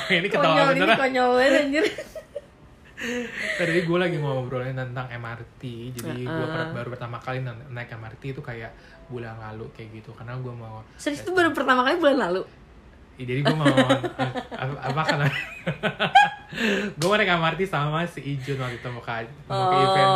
[0.18, 0.98] ini ketawa konyol ini beneran.
[0.98, 1.84] konyol banget anjir.
[3.58, 8.40] Tadi gue lagi ngobrolin tentang MRT jadi gue baru pertama kali na- naik MRT itu
[8.40, 8.70] kayak
[9.10, 12.42] bulan lalu kayak gitu karena gue mau serius itu baru pertama kali bulan lalu?
[13.18, 13.66] Ih, jadi gue mau
[14.62, 15.18] apa, apa kan
[16.92, 19.12] gue mau naik MRT sama si Ijun waktu itu mau ke,
[19.46, 20.12] mau ke event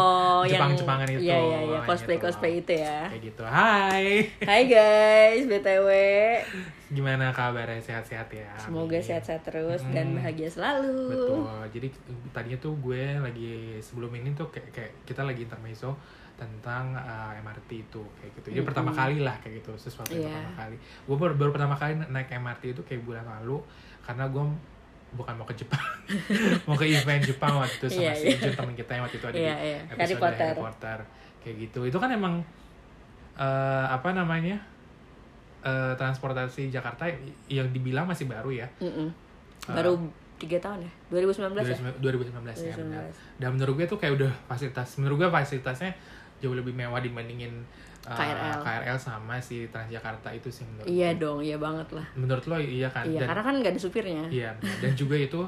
[0.46, 2.22] Jepang-Jepangan itu iya iya iya yang cosplay itu.
[2.22, 4.06] cosplay itu ya kayak gitu hai
[4.40, 5.88] Hai guys btw
[6.88, 10.16] gimana kabarnya sehat-sehat ya semoga sehat-sehat terus dan Hmm.
[10.16, 11.42] bahagia selalu Betul.
[11.68, 11.88] Jadi
[12.30, 15.98] tadinya tuh gue lagi sebelum ini tuh kayak, kayak kita lagi intermezzo
[16.32, 18.46] tentang uh, MRT itu kayak gitu.
[18.52, 20.30] Jadi pertama kali lah kayak gitu sesuatu yang Iya.
[20.30, 20.76] pertama kali.
[21.02, 23.58] Gue baru, baru pertama kali naik MRT itu kayak bulan lalu
[24.00, 24.44] karena gue
[25.14, 25.84] bukan mau ke Jepang,
[26.66, 28.26] mau ke event Jepang waktu itu sama Iya, si.
[28.42, 29.78] Jun teman kita yang waktu itu ada Iya, di iya.
[29.86, 30.46] episode Harry Potter.
[30.50, 30.98] Harry Potter
[31.40, 31.80] kayak gitu.
[31.86, 32.34] Itu kan emang
[33.38, 34.56] uh, apa namanya
[35.62, 37.06] uh, transportasi Jakarta
[37.46, 38.68] yang dibilang masih baru ya.
[38.82, 39.08] Mm-mm.
[39.66, 39.74] Ah.
[39.82, 39.98] baru
[40.38, 42.86] tiga tahun ya 2019 ya 2019 ya 2019.
[42.86, 43.02] benar.
[43.40, 45.90] Dan menurut gue tuh kayak udah fasilitas menurut gue fasilitasnya
[46.38, 47.64] jauh lebih mewah dibandingin
[48.06, 48.58] uh, KRL.
[48.60, 51.20] KRL sama si Transjakarta itu sih menurut iya gue.
[51.20, 53.04] dong iya banget lah Menurut lo iya kan?
[53.04, 54.50] iya dan, karena kan nggak ada supirnya iya
[54.82, 55.40] dan juga itu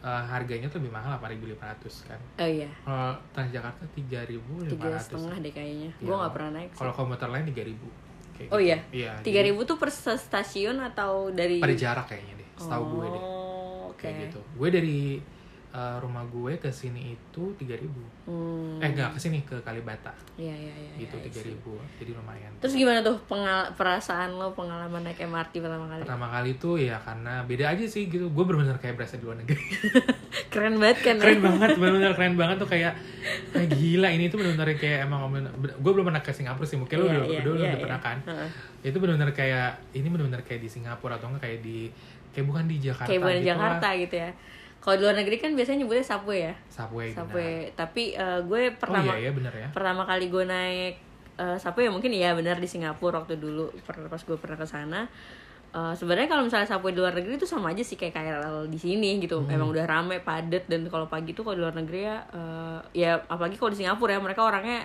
[0.00, 2.20] uh, harganya tuh lebih mahal 8.500 kan.
[2.36, 4.68] oh iya Kalau Transjakarta 3.500.
[4.68, 6.02] tiga setengah deh kayaknya Iya.
[6.02, 6.70] gue nggak pernah naik.
[6.72, 7.54] Kalau komuter lain 3.000.
[8.32, 8.64] Kayak oh gitu.
[8.64, 9.12] iya Iya.
[9.20, 12.48] tiga jadi ribu tuh per stasiun atau dari per jarak kayaknya deh.
[12.56, 13.20] Setahu gue deh.
[13.20, 13.38] oh
[13.88, 14.40] oke Kayak gitu.
[14.54, 14.98] Gue dari
[15.72, 17.88] uh, rumah gue ke sini itu 3.000.
[18.28, 18.84] hmm.
[18.84, 20.12] Eh enggak, ke sini ke Kalibata.
[20.40, 21.48] iya iya iya gitu iya, tiga sih.
[21.52, 26.26] ribu jadi lumayan terus gimana tuh pengal perasaan lo pengalaman naik MRT pertama kali pertama
[26.32, 29.60] kali tuh ya karena beda aja sih gitu gue bener-bener kayak berasa di luar negeri
[30.52, 31.22] keren banget kan ya?
[31.22, 32.92] keren banget bener-bener keren banget tuh kayak
[33.52, 35.20] kayak gila ini tuh bener-bener kayak emang
[35.60, 37.82] gue belum pernah ke Singapura sih mungkin lo udah, iya, udah, iya, udah iya.
[37.84, 38.48] pernah kan Heeh.
[38.88, 41.92] itu bener-bener kayak ini bener-bener kayak di Singapura atau enggak kayak di
[42.32, 44.00] kayak bukan di Jakarta kayak bukan di gitu Jakarta lah.
[44.00, 44.30] gitu ya
[44.82, 46.54] kalau di luar negeri kan biasanya nyebutnya subway ya?
[46.66, 47.70] Subway, subway.
[47.72, 48.74] Tapi eh, gue benar.
[48.74, 49.68] oh pertama iya ya bener ya.
[49.70, 50.94] pertama kali gue naik
[51.32, 55.06] eh, subway ya mungkin iya benar di Singapura waktu dulu pas gue pernah ke sana.
[55.72, 58.76] Eh, sebenarnya kalau misalnya subway di luar negeri itu sama aja sih kayak KRL di
[58.76, 59.40] sini gitu.
[59.40, 59.54] Hmm.
[59.54, 63.10] emang udah rame padet dan kalau pagi tuh kalau di luar negeri ya eh, ya
[63.24, 64.82] apalagi kalau di Singapura ya mereka orangnya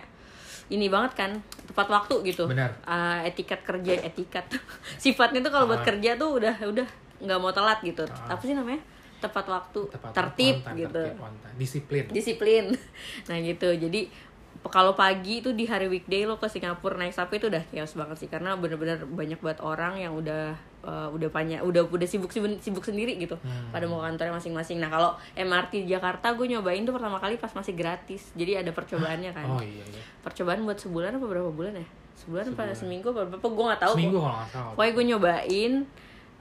[0.67, 1.31] ini banget kan
[1.65, 2.45] tepat waktu gitu.
[2.45, 2.69] Benar.
[2.85, 4.45] Eh, etiket kerja etiket.
[5.03, 5.87] Sifatnya tuh kalau buat Ah.
[5.89, 6.87] kerja tuh udah udah
[7.17, 8.05] nggak mau telat gitu.
[8.05, 8.79] Apa sih namanya
[9.17, 11.01] tepat waktu Tepat tertib on time, gitu.
[11.03, 11.55] tertib, on time.
[11.55, 12.03] disiplin.
[12.09, 12.65] Disiplin.
[13.29, 13.69] Nah gitu.
[13.71, 14.01] Jadi
[14.59, 18.17] kalau pagi itu di hari weekday lo ke Singapura naik subway itu udah chaos banget
[18.17, 20.51] sih karena bener-bener banyak banget orang yang udah
[20.81, 23.69] eh, udah banyak udah udah sibuk sibuk, sibuk sendiri gitu Hmm.
[23.69, 24.77] pada mau kantornya masing-masing.
[24.77, 28.33] Nah kalau MRT Jakarta gue nyobain tuh pertama kali pas masih gratis.
[28.33, 29.45] Jadi ada percobaannya kan.
[29.47, 30.01] Oh iya iya.
[30.19, 31.87] Percobaan buat sebulan apa berapa bulan ya?
[32.17, 33.45] Sebulan, apa seminggu apa berapa?
[33.45, 34.71] Gue nggak tahu seminggu kalau nggak salah.
[34.73, 35.73] Pokoknya gue nyobain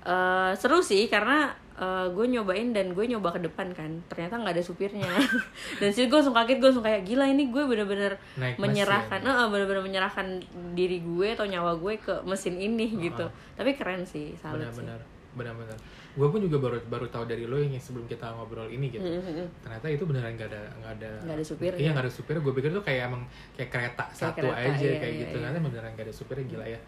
[0.04, 3.90] eh, seru sih karena eh, gue nyobain dan gue nyoba ke depan kan.
[4.08, 5.06] Ternyata nggak ada supirnya.
[5.80, 9.36] Dan sih gue langsung kaget gue langsung kayak gila ini gue bener-bener Naik menyerahkan mesin.
[9.36, 10.26] eh, bener-bener menyerahkan
[10.72, 13.28] diri gue atau nyawa gue ke mesin ini gitu.
[13.54, 14.80] Tapi keren sih salut sih.
[14.80, 15.00] Benar-benar
[15.36, 15.76] benar-benar.
[16.16, 19.04] Gue pun juga baru baru tahu dari lo yang sebelum kita ngobrol ini gitu.
[19.60, 21.76] Ternyata itu beneran nggak ada nggak ada Nggak ada supirnya.
[21.76, 22.40] iya nggak ada supir.
[22.40, 25.36] Gue pikir tuh kayak emang kayak kereta satu kereta, aja iya, kayak iya, gitu.
[25.36, 25.44] iya.
[25.52, 26.80] ternyata beneran nggak ada supirnya gila ya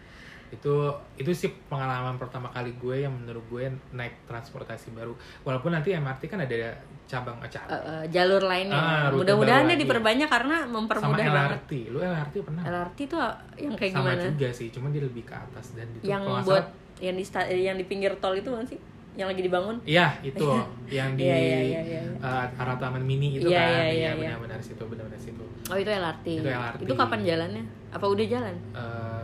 [0.49, 0.73] itu
[1.15, 6.25] itu sih pengalaman pertama kali gue yang menurut gue naik transportasi baru walaupun nanti MRT
[6.25, 6.73] kan ada
[7.05, 9.81] cabang Eh, cabang eh, jalur lainnya Ah, mudah-mudahan lagi.
[9.81, 13.19] diperbanyak karena sama mempermudah banget LRT lu LRT pernah LRT tuh
[13.57, 16.65] yang kayak sama gimana juga sih cuman dia lebih ke atas dan itu yang buat
[16.97, 17.23] yang di
[17.61, 18.79] yang di pinggir tol itu kan sih
[19.11, 20.47] yang lagi dibangun Iya itu
[20.97, 22.01] yang di Iya, iya, iya, iya.
[22.15, 24.11] eh, arah Taman Mini itu Iya, kan, iya, iya, iya iya.
[24.15, 25.43] benar-benar situ benar-benar situ.
[25.67, 26.25] Oh itu LRT.
[26.39, 26.79] Itu LRT.
[26.81, 27.63] Itu kapan jalannya?
[27.89, 28.55] Apa udah jalan?
[28.71, 29.18] Eh,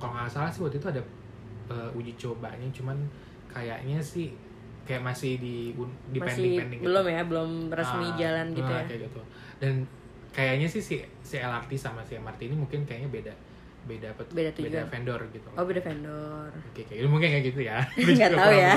[0.00, 1.02] kalau nggak salah sih waktu itu ada
[1.70, 2.96] eh, uji cobanya, cuman
[3.52, 4.32] kayaknya sih
[4.88, 5.70] kayak masih di
[6.10, 8.82] di Masih pending pending belum ya, belum resmi jalan gitu ya.
[8.88, 9.20] Kayak gitu.
[9.60, 9.74] Dan
[10.34, 13.34] kayaknya sih si, si LRT sama si MRT ini mungkin kayaknya beda
[13.86, 14.34] beda apa tuh?
[14.36, 14.86] Beda tujuan.
[14.90, 15.48] vendor gitu.
[15.56, 16.50] Oh beda vendor.
[16.52, 17.78] Oke, kayak gitu mungkin kayak gitu ya.
[18.18, 18.72] Nggak tahu ya.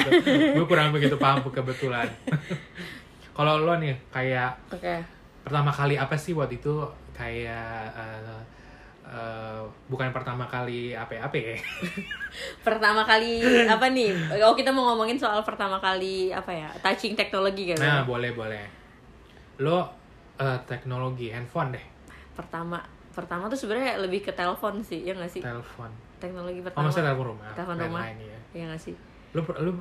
[0.55, 2.07] Gue kurang begitu paham kebetulan.
[3.37, 5.01] Kalau lo nih kayak Oke.
[5.41, 6.85] pertama kali apa sih waktu itu
[7.17, 8.37] kayak eh,
[9.13, 11.53] eh, bukan pertama kali apa-apa ya?
[12.65, 14.09] Pertama kali apa nih?
[14.41, 16.69] Oh kita mau ngomongin soal pertama kali apa ya?
[16.81, 17.77] Touching teknologi kan?
[17.77, 18.65] Nah, boleh boleh.
[19.59, 19.85] Lo
[20.35, 21.85] eh, teknologi handphone deh,
[22.33, 22.81] Pertama
[23.13, 25.41] pertama tuh sebenarnya lebih ke telepon sih, ya nggak sih?
[25.45, 25.93] telepon.
[26.17, 26.89] Teknologi Oh, pertama.
[26.89, 27.49] maksudnya telepon rumah.
[27.53, 28.01] Telepon rumah.
[28.01, 28.39] landline, ya.
[28.51, 28.95] Ya nggak sih?
[29.31, 29.71] Lo lo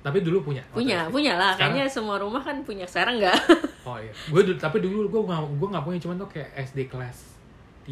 [0.00, 0.64] tapi dulu punya?
[0.72, 1.54] Punya, punya lah.
[1.54, 1.76] Sekarang?
[1.76, 2.88] Kayaknya semua rumah kan punya.
[2.88, 3.38] Sekarang nggak.
[3.80, 4.10] Oh iya.
[4.26, 7.29] Gue dulu tapi dulu gue nggak gue nggak punya cuman tuh kayak SD kelas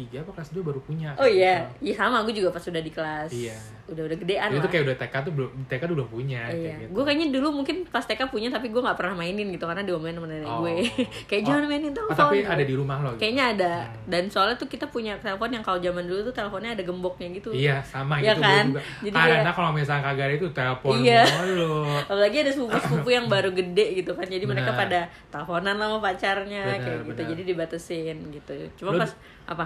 [0.01, 1.85] 3 apa kelas 2 baru punya oh iya gitu.
[1.85, 3.55] iya sama gue juga pas udah di kelas Iya.
[3.85, 6.53] udah udah gedean itu lah kayak udah TK tuh belum TK tuh belum punya Iya,
[6.55, 6.91] kayak gitu.
[6.91, 10.15] gue kayaknya dulu mungkin pas TK punya tapi gue nggak pernah mainin gitu karena diomelin
[10.15, 10.61] sama nenek Oh.
[10.61, 10.75] gue.
[11.29, 11.47] kayak Oh.
[11.47, 12.15] jangan mainin Oh, telepon.
[12.15, 12.49] tapi gitu.
[12.49, 13.19] ada di rumah lo gitu?
[13.19, 13.73] Kayaknya ada.
[13.81, 14.07] Hmm.
[14.07, 17.49] Dan soalnya tuh kita punya telepon yang kalau zaman dulu tuh teleponnya ada gemboknya gitu.
[17.49, 18.63] Iya sama Iya gitu kan?
[18.63, 18.81] gue juga.
[19.01, 21.21] Jadi Karena kayak- kalau misalnya kagak ada itu telepon Iya.
[21.35, 21.73] mulu.
[22.05, 24.25] Apalagi ada sepupu-sepupu yang baru gede gitu kan.
[24.25, 24.79] Jadi mereka Benar.
[24.79, 27.09] pada teleponan sama pacarnya Benar, kayak gitu.
[27.11, 27.27] benar.
[27.27, 28.53] Jadi dibatasin gitu.
[28.77, 29.11] Cuma Lu- pas
[29.49, 29.65] apa?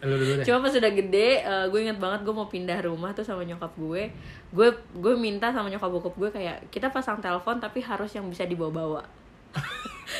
[0.00, 0.44] Lu dulu deh.
[0.44, 3.72] Cuma pas udah gede, eh, gue inget banget gue mau pindah rumah tuh sama nyokap
[3.74, 4.12] gue.
[4.50, 8.44] Gue gue minta sama nyokap bokap gue kayak kita pasang telepon tapi harus yang bisa
[8.44, 9.00] dibawa-bawa.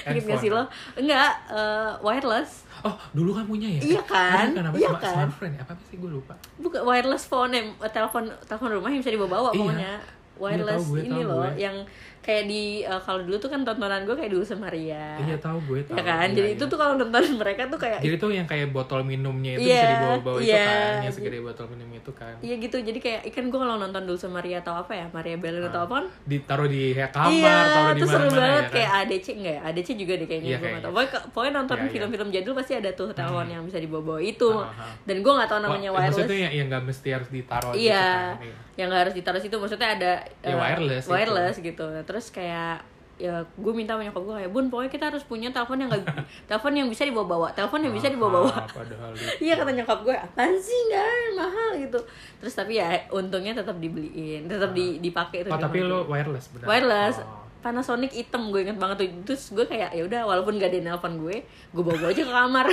[0.04, 0.64] Ingat gak sih lo?
[0.94, 2.64] Enggak, eh, wireless.
[2.80, 3.80] Oh, dulu kan punya ya?
[3.80, 4.50] Iya kan?
[4.50, 5.12] Ada kan Iya smart, kan?
[5.14, 5.62] smartphone ya?
[5.62, 6.34] Apa sih gue lupa.
[6.56, 9.60] Bukan wireless phone eh, telepon telepon rumah yang bisa dibawa-bawa Iya.
[9.60, 9.92] pokoknya.
[10.34, 11.50] Wireless Iya, tahu gue, ini tahu loh gue.
[11.60, 11.76] yang
[12.24, 15.20] kayak di eh, kalau dulu tuh kan tontonan gue kayak dulu Maria.
[15.20, 15.94] Iya tahu gue tahu.
[15.94, 16.24] Ya kan?
[16.26, 16.56] Iya, Jadi iya.
[16.56, 19.76] itu tuh kalau nonton mereka tuh kayak Jadi tuh yang kayak botol minumnya itu Iya,
[19.76, 20.64] bisa dibawa-bawa itu iya.
[20.64, 22.34] kan, yang segede botol minum itu kan.
[22.40, 25.60] Iya gitu, jadi kayak ikan gue kalau nonton Dulce Maria atau apa ya, Maria Belen
[25.62, 28.72] atau apa kan Ditaruh di kamar, iya, taruh di tuh seru mana-mana banget ya kan.
[28.72, 29.60] kayak ADC enggak ya?
[29.64, 30.90] ADC juga deh kayaknya Iya, gue nggak tahu.
[30.90, 31.92] Pokoknya, pokoknya nonton Iya, iya.
[31.92, 34.48] film-film jadul pasti ada tuh telepon yang bisa dibawa-bawa itu.
[34.50, 34.86] Aha.
[35.02, 36.16] Dan gue nggak tahu namanya Wah, wireless.
[36.16, 38.40] Maksudnya yang, yang gak mesti harus ditaruh gitu Iya, kan.
[38.40, 38.54] Iya.
[38.74, 39.54] yang nggak harus ditaruh situ.
[39.54, 41.10] Maksudnya ada Ya, eh, wireless itu.
[41.10, 41.86] wireless gitu.
[42.14, 45.86] Terus kayak ya gue minta nyokap gue kayak bun pokoknya kita harus punya telepon yang
[45.86, 46.02] nggak
[46.50, 49.26] telepon yang bisa dibawa-bawa telepon yang bisa dibawa-bawa Ah, padahal itu.
[49.38, 51.06] Iya kata nyokap gue, apaan sih nggak
[51.38, 51.98] mahal gitu.
[52.42, 55.54] Terus tapi ya untungnya tetap dibeliin, tetap di, dipakai tuh.
[55.54, 56.66] Oh, tapi lo wireless benar.
[56.66, 57.43] wireless Oh.
[57.64, 59.08] Panasonic hitam gue inget banget tuh.
[59.24, 62.28] Terus gue kayak ya udah walaupun gak ada yang nelpon gue gue bawa aja ke
[62.28, 62.66] kamar.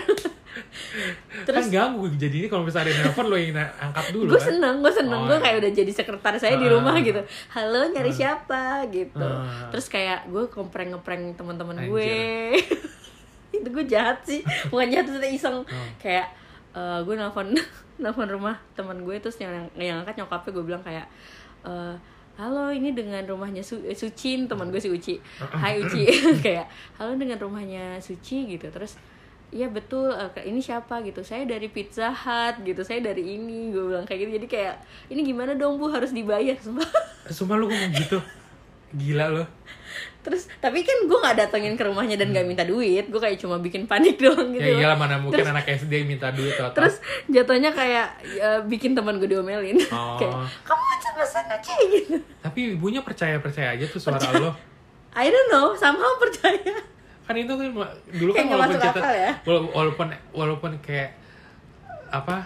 [1.47, 4.51] Terus kan ganggu jadi ini kalau misalnya ada nelfon lo yang angkat dulu gue kan.
[4.51, 5.21] seneng gue seneng.
[5.23, 5.43] Oh, gue iya.
[5.47, 6.71] kayak udah jadi sekretaris saya di Ah.
[6.75, 7.21] rumah gitu.
[7.55, 8.83] Halo nyari siapa?
[8.91, 9.23] Gitu.
[9.23, 9.71] Ah.
[9.71, 12.11] terus kayak gue kompreng ngeprank teman-teman gue.
[13.55, 14.43] Itu gue jahat sih.
[14.67, 15.63] Bukan jahat itu iseng.
[15.63, 15.87] Oh.
[16.03, 16.27] kayak
[16.75, 17.55] eh, gue nelfon
[18.03, 21.07] nelfon rumah teman gue terus yang yang angkat nyokapnya gue bilang kayak
[21.63, 21.95] eh,
[22.41, 25.21] halo ini dengan rumahnya Su eh, Suci teman gue si Uci.
[25.37, 26.09] Hai Uci.
[26.45, 28.65] Kayak halo dengan rumahnya Suci gitu.
[28.73, 28.97] Terus
[29.51, 31.03] Iya betul, eh, ini siapa?
[31.03, 31.21] Gitu.
[31.27, 34.75] Saya dari Pizza Hut gitu, saya dari ini Gue bilang kayak gitu, jadi kayak
[35.11, 36.87] Ini gimana dong bu, harus dibayar Sumpah.
[37.27, 38.17] Sumpah lu ngomong gitu.
[38.95, 39.43] Gila lo.
[40.21, 43.57] Terus, tapi kan gue gak datengin ke rumahnya dan gak minta duit Gue kayak cuma
[43.57, 44.69] bikin panik doang gitu Hmm.
[44.71, 49.17] Ya iyalah mana mungkin anak SD minta duit atau Terus jatuhnya kayak ya, bikin teman
[49.17, 50.15] gue diomelin Oh.
[50.15, 54.37] Kayak, kamu pesan-pesan aja gitu Tapi ibunya percaya-percaya aja tuh suara Percaya.
[54.39, 54.51] lo.
[55.11, 56.85] I don't know, somehow percaya
[57.23, 57.67] Kan itu kan
[58.11, 59.31] dulu Kayak kan nggak walaupun kita ya.
[59.41, 61.09] wala- walaupun walaupun kayak
[62.07, 62.45] apa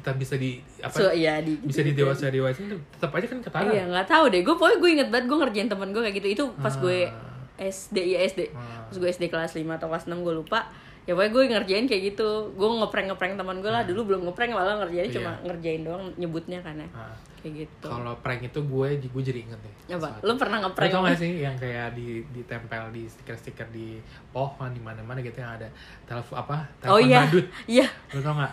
[0.00, 0.50] kita bisa di
[0.80, 3.68] apa So, iya, di, bisa di dewasa dewasa itu tetap aja kan ketara.
[3.68, 4.40] Iya nggak tahu deh.
[4.40, 6.28] Gue pokoknya gue inget banget gue ngerjain temen gue kayak gitu.
[6.30, 7.62] Itu pas gue Ah.
[7.62, 8.40] SD ya SD.
[8.50, 8.88] Ah.
[8.88, 10.64] Pas gue SD kelas 5 atau kelas 6 gue lupa.
[11.04, 12.28] Ya pokoknya gue ngerjain kayak gitu.
[12.54, 13.84] Gue ngeprank ngeprank teman gue lah.
[13.84, 15.06] Dulu belum ngeprank malah ngerjain Ah.
[15.06, 15.14] Iya.
[15.14, 16.88] cuma ngerjain doang nyebutnya kan ya.
[16.88, 17.88] Nah, Kayak gitu.
[17.88, 19.74] kalau prank itu gue gue jadi inget deh.
[19.90, 20.12] Apa?
[20.12, 20.20] sesuatu.
[20.22, 20.90] Lu pernah Lo ngeprank?
[20.90, 23.96] tau gak sih yang kayak di ditempel di stiker-stiker di
[24.28, 25.64] pohon di mana-mana gitu yang ada
[26.04, 26.68] telepon apa?
[26.84, 27.20] Oh Telepon iya.
[27.24, 27.46] badut.
[27.66, 27.86] Iya.
[28.12, 28.52] Lo tau gak?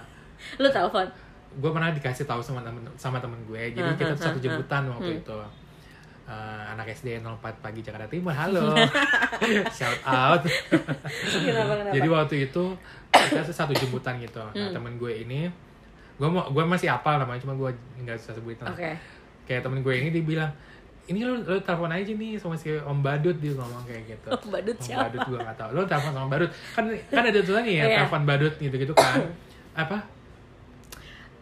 [0.56, 1.08] Lu telepon.
[1.58, 3.74] Gue pernah dikasih tahu sama temen sama temen gue.
[3.74, 5.40] Jadi kita tuh satu jemputan waktu itu.
[6.28, 8.36] Eh, anak SD 04 pagi Jakarta Timur.
[8.36, 8.76] Halo.
[9.78, 10.44] Shout out.
[10.44, 11.94] kenapa kenapa?
[11.96, 12.64] Jadi waktu itu
[13.10, 14.44] kita tuh satu jemputan gitu.
[14.44, 14.52] Hmm.
[14.54, 15.48] Nah, temen gue ini
[16.18, 17.72] gue mau gue masih apal namanya cuma gue
[18.04, 18.68] nggak bisa sebutin.
[18.68, 18.92] Oke.
[19.48, 20.52] Kayak temen gue ini dia bilang
[21.08, 24.28] ini lo, lo telepon aja nih sama si Om Badut dia ngomong kayak gitu.
[24.28, 25.02] Om Badut Om siapa?
[25.08, 25.70] Badut gue gak tau.
[25.72, 27.98] Lo telepon sama Badut kan kan ada tulisannya ya Iya.
[28.04, 29.24] telepon Badut gitu-gitu kan.
[29.88, 30.17] Apa?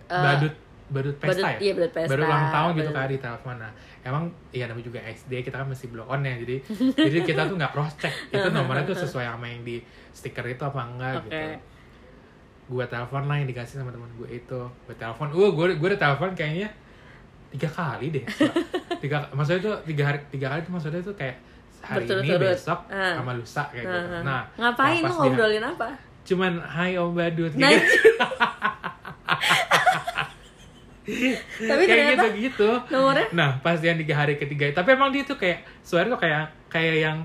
[0.06, 0.54] Eh, Badut
[0.86, 1.58] Badut pesta Badut- ya?
[1.60, 2.10] iya, Badut pesta.
[2.10, 2.96] Baru ulang tahun gitu Badut.
[2.96, 3.56] kan di telepon.
[3.58, 3.72] Nah,
[4.02, 6.36] emang iya namanya juga SD kita kan masih blow on ya.
[6.36, 6.56] Jadi
[6.96, 9.82] jadi kita tuh nggak cross check itu nomornya tuh sesuai sama yang di
[10.12, 11.26] stiker itu apa enggak Oke.
[11.26, 11.50] gitu.
[12.68, 14.62] Gue telepon lah yang dikasih sama teman gue itu.
[14.84, 16.70] Gue telepon, uh gue gue udah telepon kayaknya
[17.48, 18.26] tiga kali deh.
[19.02, 21.38] tiga maksudnya tuh tiga hari tiga kali tuh maksudnya tuh kayak
[21.80, 22.50] hari ini Berturut-turut.
[22.52, 23.14] besok Ah.
[23.16, 23.98] sama lusa kayak gitu.
[24.12, 25.88] Nah, Nah, ngapain lu ngobrolin apa?
[26.24, 27.86] Cuman hai Om Badut Nah, gitu.
[31.70, 35.38] Tapi kayak gitu gitu nomornya nah pas yang tiga hari ketiga tapi emang dia tuh
[35.38, 37.18] kayak suara tuh kayak kayak yang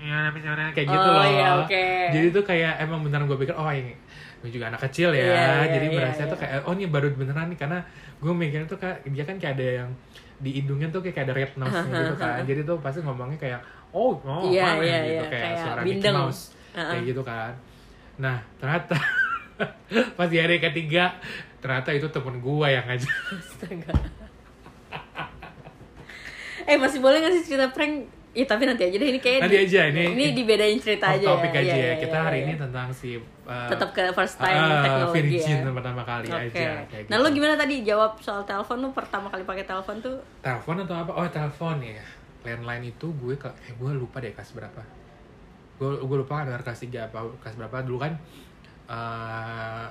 [0.00, 0.32] ya
[0.74, 1.84] kayak gitu Oh, loh iya, oke.
[2.10, 3.94] jadi tuh kayak emang beneran gue pikir oh ini
[4.40, 6.30] ini juga anak kecil ya Iya, iya, jadi iya, berasa iya.
[6.32, 7.78] tuh kayak oh ini baru beneran nih karena
[8.18, 9.90] gue mikirnya tuh kayak dia kan kayak ada yang
[10.40, 13.60] di hidungnya tuh kayak, kayak ada red nose gitu kan jadi tuh pasti ngomongnya kayak
[13.92, 16.00] oh oh Iya, apa iya, gitu iya, kayak, kayak suara bindeng.
[16.00, 16.42] Mickey Mouse
[16.74, 16.90] Uh-uh.
[16.90, 17.52] kayak gitu kan
[18.16, 18.96] nah ternyata
[20.16, 21.16] pas di hari ketiga
[21.58, 23.92] ternyata itu temen gue yang ngajak Astaga.
[26.62, 29.58] eh masih boleh gak sih cerita prank Iya tapi nanti aja deh ini kayak Nanti
[29.58, 31.60] di- aja, ini- ini dibedain cerita aja topik ya.
[31.60, 31.82] aja Iya, ya.
[31.82, 32.46] iya, Kita iya, hari iya.
[32.46, 35.72] ini tentang si uh, tetap ke first time ah, teknologi virgin ya.
[35.74, 36.38] pertama kali Oke.
[36.46, 36.46] aja
[36.86, 37.24] kayak Nah gitu.
[37.26, 40.14] lu gimana tadi jawab soal telepon lu pertama kali pakai telepon tuh?
[40.38, 41.10] Telepon atau apa?
[41.12, 41.98] Oh, telepon ya.
[42.40, 44.82] Landline itu gue ke eh gue lupa deh kelas berapa.
[45.76, 48.14] Gue gue lupa ada kelas 3 apa kelas berapa dulu kan
[48.90, 49.86] eh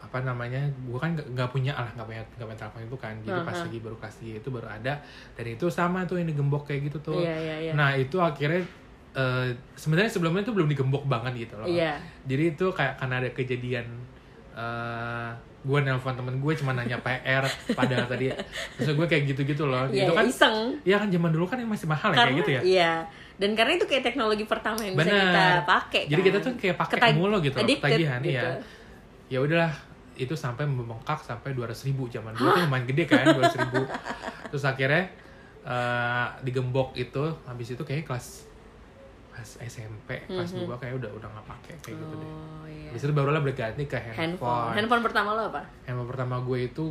[0.00, 3.40] apa namanya gue kan nggak- punya ah nggak punya nggak punya telepon itu kan jadi
[3.42, 3.64] pas Aha.
[3.68, 4.94] lagi baru 3 itu baru ada
[5.30, 7.72] dan itu sama tuh yang digembok kayak gitu tuh Iya iya iya.
[7.74, 8.64] nah itu akhirnya
[9.12, 11.98] eh, sebenarnya sebelumnya itu belum digembok banget gitu loh Iya.
[12.24, 13.86] jadi itu kayak karena ada kejadian
[14.52, 18.32] eh gue nelpon temen gue cuma nanya PR padahal tadi
[18.74, 20.56] terus gue kayak gitu-gitu loh Iya, itu kan iseng.
[20.82, 22.92] Iya kan zaman dulu kan yang masih mahal ya kayak gitu ya iya.
[23.40, 25.24] Dan karena itu kayak teknologi pertama yang bisa Benar.
[25.24, 26.28] kita pakai Jadi kan.
[26.28, 28.36] kita tuh kayak pakai Ketag- mulu gitu addicted ketagihan gitu.
[28.36, 28.60] iya.
[29.26, 29.72] Ya udahlah,
[30.14, 33.80] itu sampai membengkak sampai 200 ribu zaman dulu kan lumayan gede kan 200 ribu.
[34.46, 35.08] Terus akhirnya
[35.60, 38.44] eh, digembok itu, habis itu kayak kelas
[39.30, 42.28] kelas SMP, kelas 2 kayak udah udah nggak pakai kayak gitu deh.
[42.28, 42.88] Oh iya.
[42.92, 44.36] Habis itu barulah berganti ke Handphone.
[44.36, 44.72] handphone.
[44.74, 45.62] Handphone pertama lo apa?
[45.84, 46.84] Handphone pertama gue itu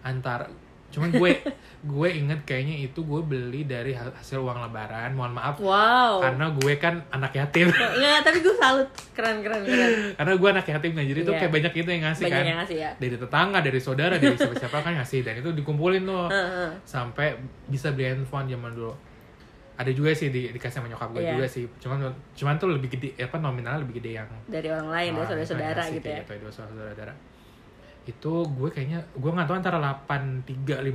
[0.00, 0.46] antar
[0.88, 1.30] cuman gue
[1.78, 6.18] gue inget kayaknya itu gue beli dari hasil uang lebaran mohon maaf Wow.
[6.18, 8.88] karena gue kan anak yatim Enggak, tapi gue salut.
[9.12, 9.90] Keren keren keren.
[10.14, 11.40] karena gue anak yatim kan jadi tuh Iya.
[11.40, 12.90] kayak banyak itu yang ngasih Banyak kan yang ngasih ya.
[12.96, 16.70] dari tetangga dari saudara dari siapa siapa kan ngasih dan itu dikumpulin tuh Heeh.
[16.82, 18.92] sampai bisa beli handphone zaman dulu
[19.76, 21.32] ada juga sih di, dikasih sama nyokap gue Iya.
[21.32, 21.98] juga sih cuman
[22.32, 25.82] cuman tuh lebih gede apa nominalnya lebih gede yang Dari orang lain, dari orang saudara-saudara
[25.86, 26.18] gitu ya.
[26.18, 27.12] gitu, dari saudara-saudara
[28.08, 30.88] itu gue kayaknya gue nggak tahu antara 8350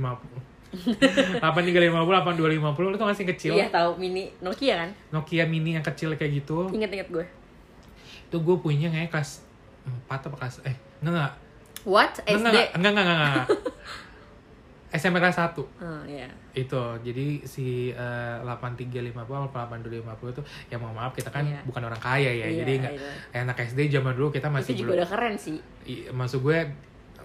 [1.38, 1.38] 8350 8250
[2.92, 4.90] itu masih kecil Iya tahu mini Nokia kan?
[5.10, 7.26] Nokia mini yang kecil kayak gitu Ingat-ingat gue.
[8.24, 9.46] itu gue punya kayak kelas
[9.86, 11.32] 4 apa kelas eh enggak enggak
[11.84, 12.12] What?
[12.18, 12.34] SD?
[12.34, 13.46] enggak enggak enggak, enggak, enggak.
[14.92, 15.66] SMP kelas 1 Oh
[16.04, 16.26] iya.
[16.52, 20.02] itu jadi si eh, 8350 atau 8250
[20.32, 21.62] itu ya mohon maaf kita kan Iya.
[21.62, 23.10] bukan orang kaya ya Iya, jadi nggak iya.
[23.42, 25.58] enak SD zaman dulu kita masih Itu belum juga udah keren sih.
[26.08, 26.58] Maksud gue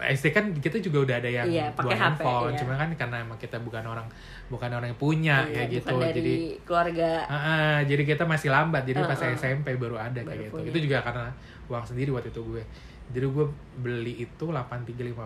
[0.01, 2.57] SD kan kita juga udah ada yang Iya, pakai HP, handphone iya.
[2.57, 4.07] cuma kan karena emang kita bukan orang
[4.47, 8.47] bukan orang yang punya Iya, kayak gitu dari jadi keluarga ah, ah, jadi kita masih
[8.47, 9.35] lambat jadi pas Uh-uh.
[9.35, 10.67] SMP baru ada Baru kayak gitu punya.
[10.67, 11.27] itu juga karena
[11.67, 12.63] uang sendiri waktu itu gue
[13.09, 15.17] jadi gue beli itu 8350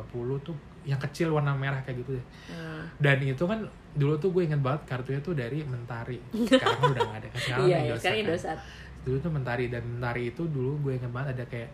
[0.41, 2.83] tuh yang kecil warna merah kayak gitu deh Hmm.
[2.97, 3.63] dan itu kan
[3.93, 7.77] dulu tuh gue inget banget kartunya tuh dari Mentari sekarang udah gak ada sekarang Iya,
[7.77, 8.57] iya, Indosat sekarang kan.
[9.03, 11.69] Dulu tuh Mentari dan Mentari itu dulu gue inget banget ada kayak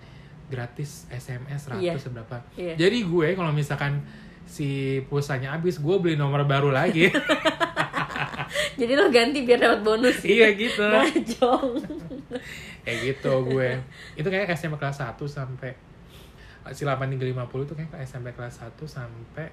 [0.49, 1.93] gratis SMS 100 Iya.
[1.95, 2.73] seberapa Iya.
[2.75, 4.01] jadi gue kalau misalkan
[4.43, 4.67] si
[5.05, 7.07] pulsanya habis gue beli nomor baru lagi
[8.75, 10.23] Jadi lo ganti biar dapat bonus.
[10.23, 11.69] iya gitu Ngajong.
[12.83, 13.69] kayak gitu gue
[14.15, 15.75] itu kayak SMP kelas 1 sampai
[16.71, 17.29] si 8350
[17.61, 19.47] itu kayak SMP kelas 1 sampai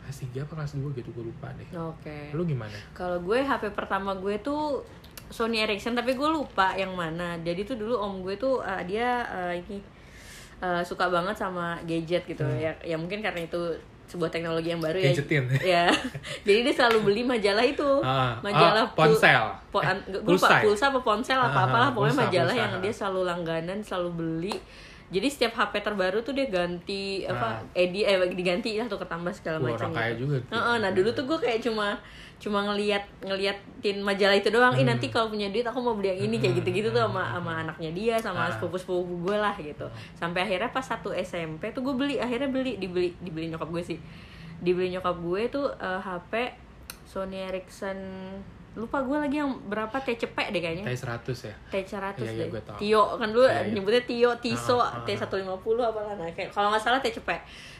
[0.00, 2.32] kelas 3 apa kelas 2 gitu gue lupa deh Oke.
[2.32, 4.80] lu gimana Kalau gue HP pertama gue tuh
[5.30, 7.38] Sony Ericsson tapi gue lupa yang mana.
[7.40, 9.78] Jadi tuh dulu om gue tuh uh, dia uh, ini
[10.58, 12.42] uh, suka banget sama gadget gitu.
[12.42, 12.58] Hmm.
[12.58, 13.58] Ya ya mungkin karena itu
[14.06, 15.14] sebuah teknologi yang baru ya.
[15.14, 15.44] Gadgetin.
[15.62, 15.86] Ya.
[16.46, 17.90] Jadi dia selalu beli majalah itu.
[18.02, 19.42] Ah, majalah ah, ponsel.
[19.70, 20.62] Po, Eh, an- gue lupa pulsa ya?
[20.66, 22.62] pulsa apa ponsel apa Ah, apalah pokoknya pulsa, majalah pulsa.
[22.66, 24.54] yang dia selalu langganan selalu beli
[25.10, 29.58] jadi setiap HP terbaru tuh dia ganti apa edi eh diganti lah tuh ketambah segala
[29.58, 30.20] macam orang kaya gitu.
[30.24, 30.50] juga tuh.
[30.54, 31.98] Heeh, nah dulu tuh gue kayak cuma
[32.38, 34.72] cuma ngeliat ngeliatin majalah itu doang.
[34.72, 34.94] Ih Hmm.
[34.94, 37.90] nanti kalau punya duit aku mau beli yang ini kayak gitu-gitu tuh sama sama anaknya
[37.90, 38.54] dia sama Ah.
[38.54, 39.84] sepupu-sepupu gue lah gitu.
[40.14, 43.98] Sampai akhirnya pas satu SMP tuh gue beli akhirnya beli dibeli dibeli nyokap gue sih.
[44.58, 46.32] Dibeli nyokap gue tuh eh, HP
[47.02, 47.98] Sony Ericsson
[48.80, 50.84] lupa gue lagi yang berapa TCP deh kayaknya.
[50.86, 52.60] T100 ya T100 Iya, iya, deh.
[52.74, 53.70] Tio kan dulu Iya, iya.
[53.70, 55.04] nyebutnya Tio, Tiso, Ah, ah, ah.
[55.04, 55.44] T150
[55.78, 57.28] apalah nah kayak kalau nggak salah TCP.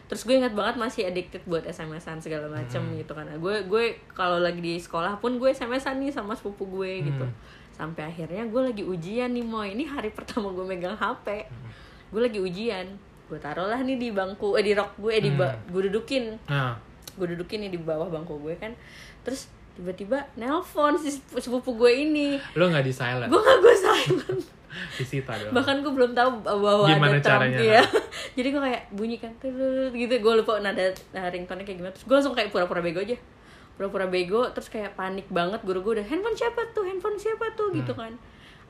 [0.05, 2.95] Terus gue ingat banget masih addicted buat SMS-an segala macem Hmm.
[2.95, 3.25] gitu kan.
[3.25, 7.25] Nah, gue gue kalau lagi di sekolah pun gue SMS-an nih sama sepupu gue gitu.
[7.25, 7.35] Hmm.
[7.73, 9.73] Sampai akhirnya gue lagi ujian nih Moy.
[9.73, 11.47] Ini hari pertama gue megang HP.
[11.47, 11.71] Hmm.
[12.09, 12.87] Gue lagi ujian.
[13.25, 15.55] Gue taruh lah nih di bangku eh di rok gue eh, di Hmm.
[15.65, 16.75] gue dudukin nah
[17.11, 18.75] gue dudukin nih di bawah bangku gue kan
[19.21, 22.29] terus tiba-tiba nelpon si sepu- sepupu gue ini.
[22.53, 23.27] Lu nggak di silent?
[23.27, 24.43] Gue gak gue silent.
[24.97, 27.59] Disita dong bahkan gue belum tahu bahwa Gimana ada Trump caranya?
[27.59, 27.83] ya
[28.39, 30.15] jadi gue kayak bunyi kan "Tut-tut-tut," gitu.
[30.17, 31.91] Gue lupa nada nah, ringtone kayak gimana.
[31.91, 33.19] Terus gue langsung kayak pura-pura bego aja.
[33.75, 35.59] Pura-pura bego terus kayak panik banget.
[35.61, 36.85] Guru gue udah handphone siapa tuh?
[36.85, 37.69] Handphone siapa tuh?
[37.69, 37.79] Hmm.
[37.79, 38.15] gitu kan.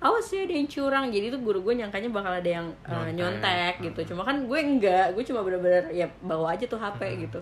[0.01, 1.13] Awas ya ada yang curang.
[1.13, 3.13] Jadi tuh guru gue nyangkanya bakal ada yang uh, Nyontek.
[3.13, 4.01] nyontek gitu.
[4.09, 5.13] Cuma kan gue enggak.
[5.13, 7.21] Gue cuma bener-bener ya bawa aja tuh HP Hmm.
[7.21, 7.41] gitu.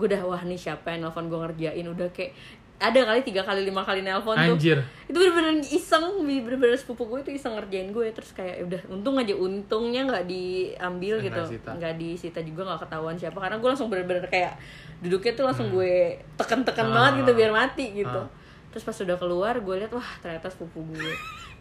[0.00, 1.84] Gue udah wah nih siapa yang nelfon gue ngerjain?
[1.84, 2.32] Udah kayak
[2.78, 4.54] ada kali tiga kali lima kali nelpon tuh.
[4.54, 4.78] Anjir.
[5.04, 8.06] Itu bener-bener iseng bener-bener sepupu gue itu iseng ngerjain gue.
[8.14, 11.42] Terus kayak ya udah untung aja untungnya nggak diambil gitu.
[11.74, 13.34] nggak disita juga nggak ketahuan siapa.
[13.36, 14.54] Karena gue langsung bener-bener kayak
[14.98, 15.94] duduknya tuh langsung gue
[16.34, 16.94] tekan-tekan Ah.
[16.94, 18.20] banget gitu biar mati gitu.
[18.20, 18.30] Ah.
[18.68, 21.12] terus pas sudah keluar gue lihat wah ternyata sepupu gue.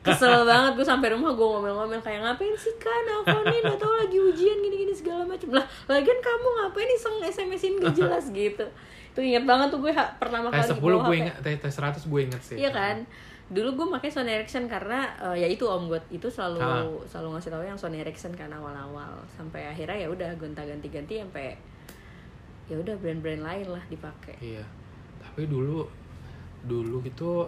[0.03, 4.19] Kesel banget gue sampai rumah gue ngomel-ngomel kayak ngapain sih kan nelfonin gak tau lagi
[4.19, 5.49] ujian gini-gini segala macem.
[5.49, 7.73] Lah lagian kamu ngapain iseng sms-in?
[7.79, 8.67] Gak jelas gitu
[9.17, 11.13] tuh inget banget tuh gue ha- pertama tes kali 10 bawa gue HP.
[11.19, 12.97] ingat tes tes 100 gue inget sih Iya kan?
[13.47, 16.83] Dulu gue pakai Sony Ericsson karena eh, ya itu om gue itu selalu Ah.
[17.03, 21.55] selalu ngasih tahu yang Sony Ericsson kan awal-awal sampai akhirnya ya udah gonta ganti sampai
[22.65, 24.35] ya udah brand-brand lain lah dipakai.
[24.37, 24.61] iya
[25.17, 25.87] tapi dulu
[26.61, 27.47] dulu gitu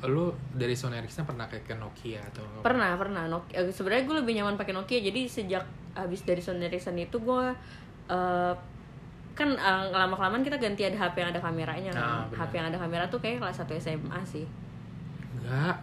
[0.00, 3.58] lu dari Sony Ericsson pernah kayak ke Nokia atau Pernah pernah Nokia.
[3.58, 7.44] eh, Sebenarnya gue lebih nyaman pakai Nokia jadi sejak habis dari Sony Ericsson itu gue
[8.06, 8.54] eh,
[9.38, 12.42] kan eh, lama kelamaan kita ganti ada HP yang ada kameranya Ah, kan.
[12.42, 14.42] HP yang ada kamera tuh kayak kelas 1 SMA sih.
[15.32, 15.76] enggak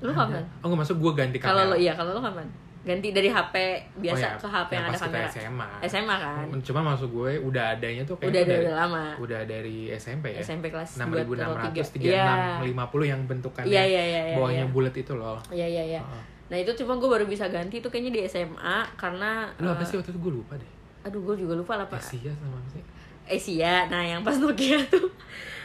[0.00, 0.20] Lu Ada.
[0.26, 0.44] kapan?
[0.58, 2.48] oh enggak masuk gue ganti Kalau kamera lo iya, kalau lo kapan?
[2.82, 3.54] Ganti dari HP
[3.96, 5.28] biasa Oh ya, ke HP yang, ada pas kita kamera.
[5.30, 6.44] SMA SMA kan?
[6.60, 9.04] cuma maksud gue udah adanya tuh kayak Udah ada dari, udah lama.
[9.18, 11.80] udah dari SMP ya SMP kelas 2 6600 atau 3.
[11.94, 12.28] 36 Iya.
[12.60, 14.72] 50 yang bentukannya iya, iya, iya, bawahnya iya.
[14.72, 16.00] bulat itu loh Iya iya iya.
[16.44, 19.86] Nah itu cuma gue baru bisa ganti itu kayaknya di SMA karena lu apa eh,
[19.86, 20.70] sih waktu itu gue lupa deh
[21.02, 21.96] Aduh gue juga lupa lah pak.
[21.98, 22.84] Asia sama apa sih
[23.24, 23.86] Asia.
[23.86, 25.08] Nah yang pas Nokia tuh.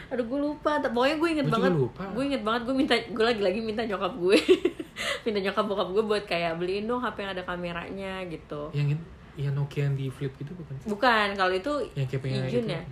[0.08, 0.80] Aduh gue lupa.
[0.80, 1.72] Pokoknya gue inget Gua banget.
[1.76, 2.02] lupa.
[2.10, 4.38] Gue inget banget gue minta gue lagi-lagi minta nyokap gue.
[5.24, 8.68] minta nyokap bokap gue buat kayak beliin dong HP yang ada kameranya gitu.
[8.72, 8.92] yang
[9.38, 12.68] yang Nokia yang di flip itu bukan sih Bukan kalau itu yang kayak gitu.
[12.68, 12.82] ya.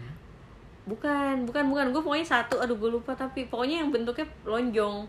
[0.87, 1.87] Bukan, bukan, bukan.
[1.93, 5.05] Gue pokoknya satu, aduh gue lupa tapi pokoknya yang bentuknya lonjong.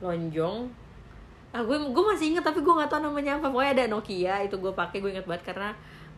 [0.00, 0.58] Lonjong.
[1.52, 3.48] Ah gue gue masih inget tapi gue nggak tahu namanya apa.
[3.48, 5.72] Pokoknya ada Nokia itu gue pakai gue inget banget karena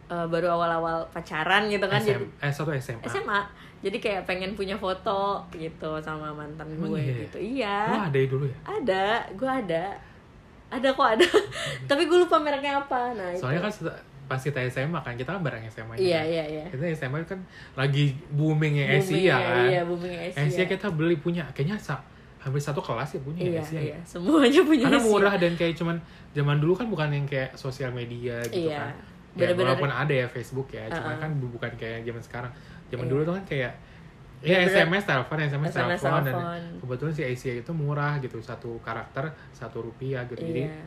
[0.07, 1.99] eh, baru awal-awal pacaran gitu kan.
[1.99, 3.41] SM, Jadi eh satu SMA SMA.
[3.81, 7.17] Jadi kayak pengen punya foto gitu sama mantan Emang gue iya ya?
[7.21, 7.39] gitu.
[7.39, 7.77] Iya.
[7.85, 9.85] lu ada ya dulu ya Ada, gue ada.
[10.71, 11.27] Ada kok ada.
[11.91, 13.13] tapi gue lupa mereknya apa.
[13.13, 13.85] Nah, soalnya itu.
[13.85, 13.95] kan
[14.25, 16.25] pas kita SMA kan kita kan bareng SMA Iya, kan.
[16.27, 16.65] iya, iya.
[16.67, 17.37] kita SMA kan
[17.75, 20.41] lagi boomingnya Booming Asia ya, kan Iya, booming Asia.
[20.43, 22.01] Asia kita beli punya kayaknya sa-
[22.39, 23.93] hampir satu kelas ya punya iya, Asia iya.
[23.93, 25.11] ya Semuanya punya karena Asia.
[25.11, 25.97] murah dan kayak cuman
[26.33, 28.81] zaman dulu kan bukan yang kayak sosial media gitu Iya.
[28.83, 28.93] kan
[29.35, 31.19] ya, Bener-bener- walaupun ada ya Facebook ya Uh-uh.
[31.19, 32.53] kan bu- bukan kayak zaman sekarang
[32.87, 33.11] zaman Iya.
[33.11, 33.73] dulu tuh kan kayak
[34.41, 36.63] ya SMS telepon SMS, SMS telepon dan telepon.
[36.79, 40.85] kebetulan si Asia itu murah gitu satu karakter satu rupiah gitu jadi Iya.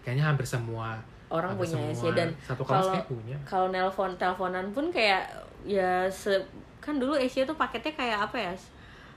[0.00, 3.66] kayaknya hampir semua Orang hampir punya semua Asia dan satu kelas kalau kayak punya kalau
[3.68, 5.22] nelpon teleponan pun kayak
[5.64, 6.36] ya se
[6.78, 8.54] kan dulu Asia tuh paketnya kayak apa ya?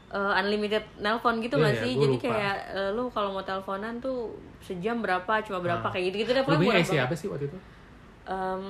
[0.08, 1.94] Eh, unlimited nelpon gitu Iya, nggak iya, sih?
[1.98, 2.26] Jadi lupa.
[2.30, 5.92] kayak eh, lu kalau mau teleponan tuh sejam berapa, cuma berapa Ah.
[5.92, 7.58] kayak gitu-gitu deh lu punya apa sih waktu itu
[8.26, 8.64] Em,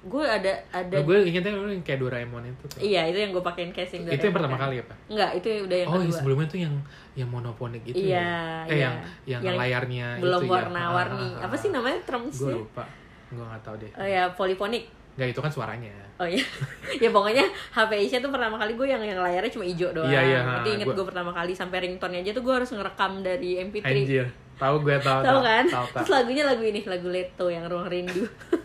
[0.00, 2.78] gue ada ada Nah, gue ingetnya lu yang kayak Doraemon itu tuh.
[2.80, 5.88] iya itu yang gue pakein casing itu yang pertama kali apa Enggak, itu udah yang
[5.88, 6.14] oh kedua.
[6.14, 6.74] sebelumnya tuh yang
[7.14, 8.30] yang monoponik itu Iya, ya?
[8.64, 8.80] eh iya.
[8.80, 8.94] yang,
[9.26, 11.28] yang Yang layarnya belum itu ya warna-warni.
[11.36, 12.54] Apa sih namanya gue termsnya?
[12.54, 12.84] lupa
[13.28, 14.84] gue nggak tahu deh Oh ya, poliponik.
[15.14, 16.42] nggak itu kan suaranya Oh iya.
[17.02, 20.06] ya pokoknya HP Asia tuh pertama kali gue yang yang layarnya cuma hijau doang.
[20.08, 23.18] Iya, iya, Itu inget gua- gue pertama kali sampai ringtone aja tuh gue harus ngerekam
[23.20, 23.82] dari MP3.
[23.84, 25.64] anjir tahu gue tahu Tahu kan?
[25.64, 28.26] tahu tahu Terus lagunya lagu ini, lagu Leto yang Ruang Rindu.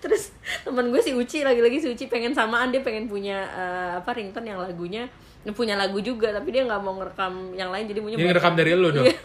[0.00, 4.10] Terus temen gue si Uci lagi-lagi si Uci pengen samaan dia pengen punya eh, apa
[4.10, 5.06] ringtone yang lagunya
[5.50, 8.70] punya lagu juga tapi dia nggak mau ngerekam yang lain jadi punya buat- ngerekam dari
[8.76, 9.06] lu dong?
[9.08, 9.16] Iya.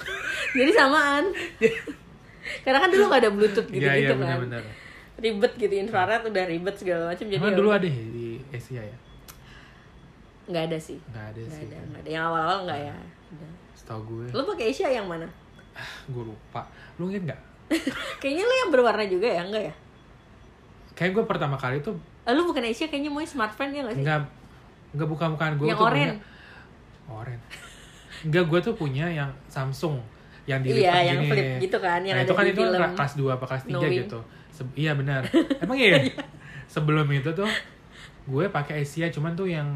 [0.55, 1.23] jadi samaan.
[2.63, 4.19] Karena kan dulu nggak ada bluetooth gitu iya gitu iya kan.
[4.21, 4.63] benar-benar.
[5.15, 8.97] Ribet gitu infrared udah ribet segala macam jadi ya dulu ada ya di Asia ya?
[10.45, 10.97] Nggak ada sih.
[11.03, 11.65] Nggak ada nggak sih.
[11.65, 12.10] ada nggak ada.
[12.12, 12.95] Yang awal-awal nggak ya?
[13.75, 14.25] Setahu gue.
[14.31, 15.27] Lo pakai Asia yang mana?
[16.08, 16.62] Gue lupa.
[16.95, 17.41] Lu inget nggak?
[18.21, 19.41] Kayaknya lo yang berwarna juga ya?
[19.43, 19.75] Enggak ya
[20.95, 24.01] kayak gue pertama kali tuh Eh, lo bukan Asia kayaknya mau smartphone ya nggak sih?
[24.01, 24.19] Nggak
[24.95, 25.93] nggak bukan bukan gue Yang tuh oren.
[25.93, 26.13] punya
[27.08, 27.39] oren
[28.25, 29.99] nggak gue tuh punya yang Samsung
[30.45, 31.29] yang dilipat iya yang gini.
[31.29, 33.45] flip gitu kan yang nah, ada itu kan di itu film kan kelas 2 apa
[33.45, 33.93] kelas 3 Knowing.
[33.99, 34.19] gitu.
[34.49, 35.21] Se- iya benar.
[35.62, 35.99] Emang iya.
[36.65, 37.49] Sebelum itu tuh
[38.25, 39.67] gue pakai Asia cuman tuh yang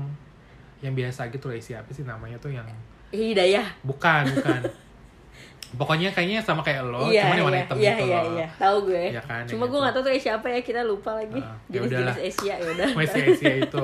[0.80, 2.66] yang biasa gitu loh Asia apa sih namanya tuh yang
[3.10, 3.66] Hidayah.
[3.84, 4.62] Bukan bukan
[5.78, 7.66] pokoknya kayaknya sama kayak lo iya cuman yang warna iya.
[7.66, 8.34] hitam iya gitu iya loh.
[8.34, 8.48] iya.
[8.58, 9.04] Tahu gue.
[9.14, 9.84] Iya kan, cuma yang gue itu.
[9.86, 11.42] nggak tahu tuh Asia apa ya kita lupa lagi.
[11.42, 12.18] Ya jenis-jenis.
[12.18, 12.88] Asia ya udah.
[12.98, 13.84] Masih Asia itu.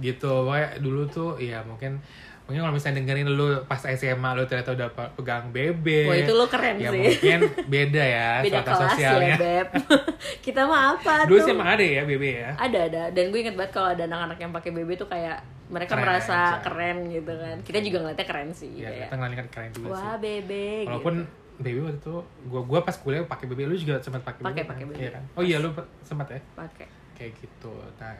[0.00, 2.00] Gitu pokoknya dulu tuh ya mungkin
[2.42, 6.32] mungkin kalau misalnya dengerin lu pas SMA lu ternyata udah pe- pegang BB Wah itu
[6.34, 6.98] lo keren ya sih.
[6.98, 7.38] mungkin
[7.70, 9.26] beda ya beda kelas sosialnya.
[9.28, 9.68] Ya beb.
[10.44, 11.46] Kita mah apa dulu tuh?
[11.46, 12.50] Sih emang ada ya BB ya?
[12.58, 13.02] Ada ada.
[13.14, 15.38] Dan gue inget banget kalau ada anak-anak yang pakai BB tuh kayak
[15.72, 16.60] mereka Keren merasa aja.
[16.60, 17.56] keren gitu kan.
[17.64, 20.20] Kita juga ngeliatnya keren sih ya kayak, kita ngeliat kan keren juga wah sih.
[20.20, 20.52] BB
[20.84, 21.32] walaupun gitu.
[21.58, 22.14] BB waktu itu
[22.46, 24.70] gua gua pas kuliah pakai BB lu juga sempat pakai Pakai, kan?
[24.70, 24.96] pakai BB.
[24.98, 25.22] Iya kan?
[25.32, 25.68] Oh iya lu
[26.02, 26.40] sempat ya?
[26.52, 26.86] Pakai.
[27.12, 27.72] Kayak gitu.
[27.96, 28.14] Nah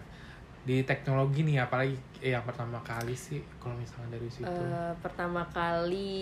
[0.62, 4.47] di teknologi nih apalagi eh, yang pertama kali sih kalau misalnya dari situ?
[4.47, 6.15] Eh, pertama kali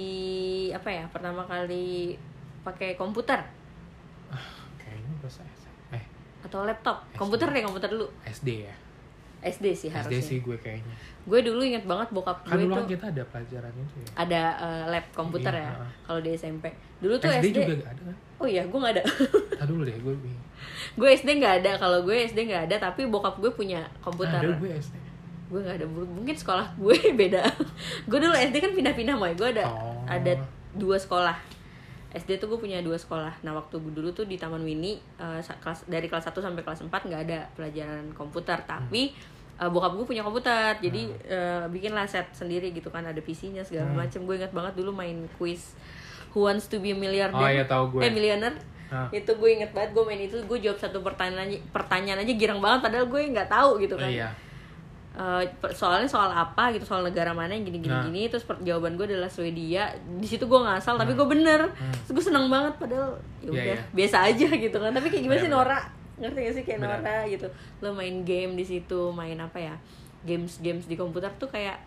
[0.73, 2.17] apa ya pertama kali
[2.61, 3.45] pakai komputer.
[4.77, 5.37] Kayaknya pas
[5.93, 6.05] eh
[6.41, 7.05] atau laptop.
[7.07, 7.19] SD.
[7.21, 8.07] komputer deh komputer dulu.
[8.25, 8.75] SD ya
[9.43, 10.21] SD sih SD harusnya.
[10.21, 10.95] sih gue kayaknya.
[11.23, 14.09] Gue dulu inget banget bokap kan gue dulu tuh kan kita ada pelajaran itu ya?
[14.15, 15.91] Ada eh, lab komputer Iya, ya heeh.
[16.03, 16.65] kalau di SMP
[16.99, 18.17] dulu tuh SD, SD, juga gak ada kan?
[18.37, 19.03] Oh iya gue nggak ada.
[19.59, 20.45] Tadi dulu deh gue bingung.
[20.93, 24.39] gue SD nggak ada kalau gue SD nggak ada tapi bokap gue punya komputer.
[24.39, 24.95] Ada gue SD
[25.51, 27.43] gue nggak ada mungkin sekolah gue beda.
[28.05, 29.33] Gue dulu SD kan pindah-pindah moy.
[29.35, 30.05] Gue ada Oh.
[30.07, 30.37] ada
[30.73, 31.35] dua sekolah
[32.13, 33.39] SD tuh gue punya dua sekolah.
[33.41, 34.99] Nah waktu gue dulu tuh di Taman Mini
[35.41, 38.59] sa- kelas dari kelas 1 sampai kelas 4 nggak ada pelajaran komputer.
[38.61, 39.15] Tapi
[39.57, 40.75] eh, bokap gue punya komputer.
[40.77, 44.01] Jadi eh, bikinlah set sendiri gitu kan ada PC-nya segala Hmm.
[44.01, 44.23] macem.
[44.23, 45.75] Gue ingat banget dulu main quiz
[46.31, 47.31] Who wants to be a millionaire?
[47.33, 48.01] Oh, iya, tahu gue.
[48.01, 48.55] eh millionaire?
[48.89, 49.07] Ah.
[49.11, 52.59] itu gue inget banget gue main itu gue jawab satu pertanyaan aja pertanyaan aja girang
[52.59, 54.11] banget padahal gue nggak tahu gitu oh, kan.
[54.11, 54.29] Iya
[55.53, 58.03] Per- soalnya soal apa gitu soal negara mana yang gini gini Nah.
[58.03, 59.89] gini terus jawaban gue adalah Swedia.
[60.17, 61.69] Di situ gue ngasal tapi gue bener.
[62.01, 63.45] Terus gue seneng banget padahal ya Hmm.
[63.47, 63.85] Iya, udah iya.
[63.91, 64.91] biasa aja gitu kan.
[64.91, 65.81] Tapi kayak gimana sih Benar, Nora?
[66.17, 66.99] Ngerti gak sih kayak Benar.
[66.99, 67.47] Nora gitu?
[67.79, 69.75] Lo main game di situ main apa ya
[70.21, 71.81] games games di komputer tuh kayak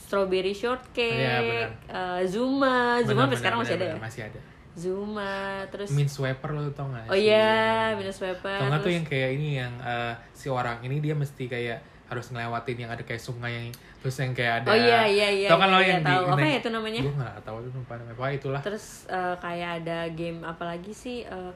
[0.00, 1.70] strawberry shortcake Iya, benar.
[1.88, 2.98] eh, Zuma.
[3.00, 3.96] Zuma sampai sekarang masih ada ya?
[3.96, 4.40] masih ada.
[4.72, 5.32] Zuma
[5.66, 7.06] terus Min swiper lo tau gak?
[7.06, 10.98] Oh iya minus paper Tau gak tuh yang kayak ini yang eh, si orang ini
[10.98, 11.78] dia mesti kayak
[12.10, 13.66] harus ngelewatin yang ada kayak sungai yang
[14.00, 15.48] terus yang kayak ada Oh iya iya iya.
[15.48, 16.22] tau kan iya, lo iya, yang tahu.
[16.26, 17.00] di apa ya itu namanya?
[17.00, 20.90] gue gak tau tuh lupa namanya Pokoknya itulah Terus eh, kayak ada game apa lagi
[20.90, 21.22] sih?
[21.22, 21.52] Eh,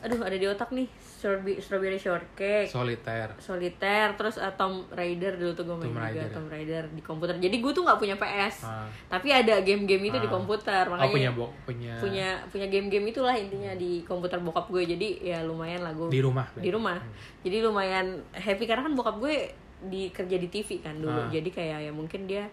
[0.00, 0.88] aduh ada di otak nih.
[1.20, 6.04] Strawberry, strawberry shortcake, soliter solitaire, terus eh, Tomb Raider dulu tuh gue main Tomb juga
[6.08, 6.32] Raider, ya.
[6.32, 7.34] Tomb Raider di komputer.
[7.36, 8.88] Jadi gue tuh nggak punya PS, Ah.
[9.04, 10.32] tapi ada game-game itu di Ah.
[10.32, 10.88] komputer.
[10.88, 14.80] oh Makanya punya punya punya punya game-game itulah intinya di komputer bokap gue.
[14.86, 16.96] Jadi ya lumayan lah gue di rumah di rumah
[17.40, 19.52] jadi lumayan happy karena kan bokap gue
[19.86, 21.16] di kerja di TV kan dulu.
[21.16, 21.28] Ah.
[21.28, 22.44] jadi kayak ya mungkin dia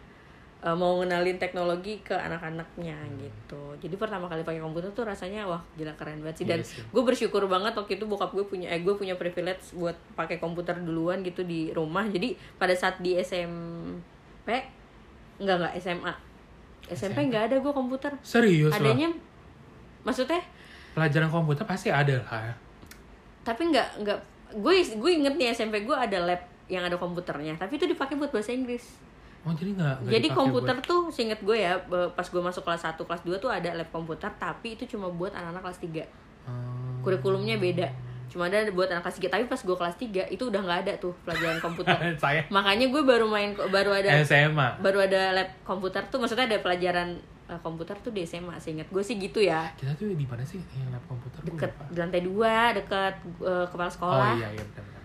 [0.64, 3.20] uh, mau ngenalin teknologi ke anak-anaknya Hmm.
[3.20, 3.62] gitu.
[3.78, 6.46] Jadi pertama kali pakai komputer tuh rasanya wah gila keren banget sih.
[6.48, 6.82] Dan Iya sih.
[6.84, 10.80] gue bersyukur banget waktu itu bokap gue punya eh gue punya privilege buat pakai komputer
[10.80, 12.08] duluan gitu di rumah.
[12.08, 14.50] Jadi pada saat di SMP
[15.38, 16.14] enggak enggak SMA
[16.88, 18.12] SMP nggak ada gue komputer.
[18.22, 19.12] Serius loh adanya
[20.02, 20.40] maksudnya?
[20.96, 22.56] Pelajaran komputer pasti ada lah
[23.44, 24.20] tapi nggak nggak
[24.60, 27.56] gue gue inget nih SMP gue ada lab yang ada komputernya.
[27.56, 28.84] Tapi itu dipakai buat bahasa Inggris.
[29.42, 31.80] Oh jadi nggak nggak jadi komputer buat- tuh seinget gue ya
[32.12, 35.32] pas gue masuk kelas 1 kelas 2 tuh ada lab komputer tapi itu cuma buat
[35.32, 36.04] anak-anak kelas 3
[36.44, 37.00] Hmm.
[37.02, 37.88] kurikulumnya beda.
[38.28, 40.94] Cuma ada buat anak kelas 3 tapi pas gue kelas 3 itu udah nggak ada
[40.98, 41.96] tuh pelajaran komputer.
[42.20, 42.44] Saya.
[42.50, 46.20] Makanya gue baru main baru ada SMA baru ada lab komputer tuh.
[46.20, 49.72] Maksudnya ada pelajaran eh, komputer tuh di SMA seinget gue sih gitu ya.
[49.74, 51.40] Kita tuh di mana sih yang lab komputer?
[51.42, 54.34] Deket di lantai dua deket eh, kepala oh sekolah.
[54.36, 54.97] iya iya benar benar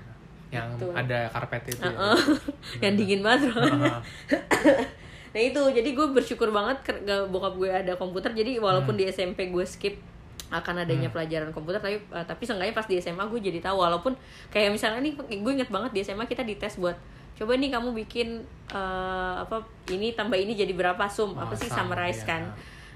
[0.52, 0.86] yang Gitu.
[0.92, 1.88] ada karpet itu ya.
[1.88, 2.18] Heeh.
[2.84, 3.96] yang dingin banget Heeh.
[5.32, 6.84] nah itu jadi gue bersyukur banget
[7.26, 9.00] bokap gue ada komputer jadi walaupun Hmm.
[9.00, 9.96] di SMP gue skip
[10.50, 14.12] akan adanya pelajaran komputer tapi eh, tapi seenggaknya pas di SMA gue jadi tahu walaupun
[14.48, 17.00] kayak misalnya nih gue inget banget di SMA kita dites buat
[17.32, 21.66] coba nih kamu bikin eh, apa ini tambah ini jadi berapa sum apa Oh, sih
[21.66, 22.28] sum, summarize iya.
[22.28, 22.42] kan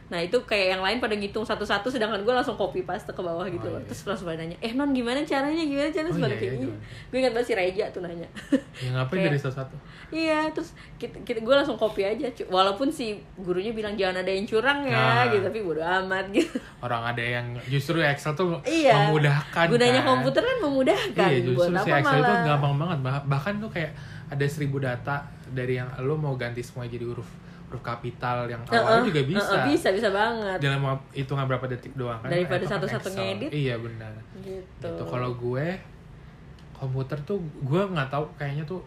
[0.06, 3.42] nah itu kayak yang lain pada ngitung satu-satu sedangkan gue langsung copy paste ke bawah
[3.44, 3.86] gitu Oh, loh iya.
[3.86, 6.78] terus langsung pada nanya eh non gimana caranya gimana caranya Oh, iya, iya, gimana?
[7.04, 8.28] gue ingat banget si Reja tuh nanya
[8.76, 13.74] ya ngapain dari satu-satu Iya, terus kita, kita gue langsung copy aja, walaupun si gurunya
[13.74, 15.26] bilang jangan ada yang curang ya, Nah.
[15.26, 16.62] gitu, tapi bodo amat gitu.
[16.78, 19.10] orang ada yang justru Excel tuh Iya.
[19.10, 20.08] memudahkan Gunanya kan.
[20.08, 21.26] komputer kan memudahkan.
[21.26, 22.38] iya justru buat si apa Excel malah?
[22.46, 26.86] gampang banget bah- bahkan tuh kayak ada seribu data dari yang lo mau ganti semua
[26.86, 27.26] jadi huruf
[27.66, 30.58] huruf kapital yang Heeh, awalnya juga bisa heeh, bisa, bisa banget.
[30.58, 33.50] dalam hitungan berapa detik doang kan Daripada Itu satu-satu ngedit.
[33.50, 34.62] iya benar Gitu.
[34.78, 35.02] Gitu.
[35.02, 35.66] kalau gue
[36.72, 38.84] komputer tuh gue nggak tahu kayaknya tuh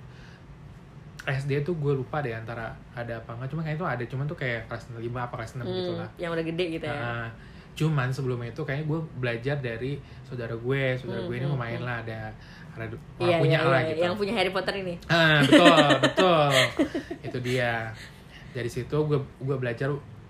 [1.22, 4.38] SD tuh gue lupa deh antara ada apa nggak cuma kayaknya tuh ada cuman tuh
[4.38, 6.96] kayak kelas 5 apa kelas 6 gitu Hmm, lah yang udah gede gitu ya.
[6.96, 7.28] Nah,
[7.76, 11.80] cuman sebelumnya itu kayaknya gue belajar dari saudara gue saudara gue ini Hmm, mau main
[11.80, 12.32] lah ada
[12.72, 12.86] ada
[13.20, 14.96] Iya, punya iya, lah iya, gitu yang punya Harry Potter ini.
[15.06, 16.50] ah betul betul
[17.22, 17.92] itu dia
[18.50, 19.90] dari situ gue gue belajar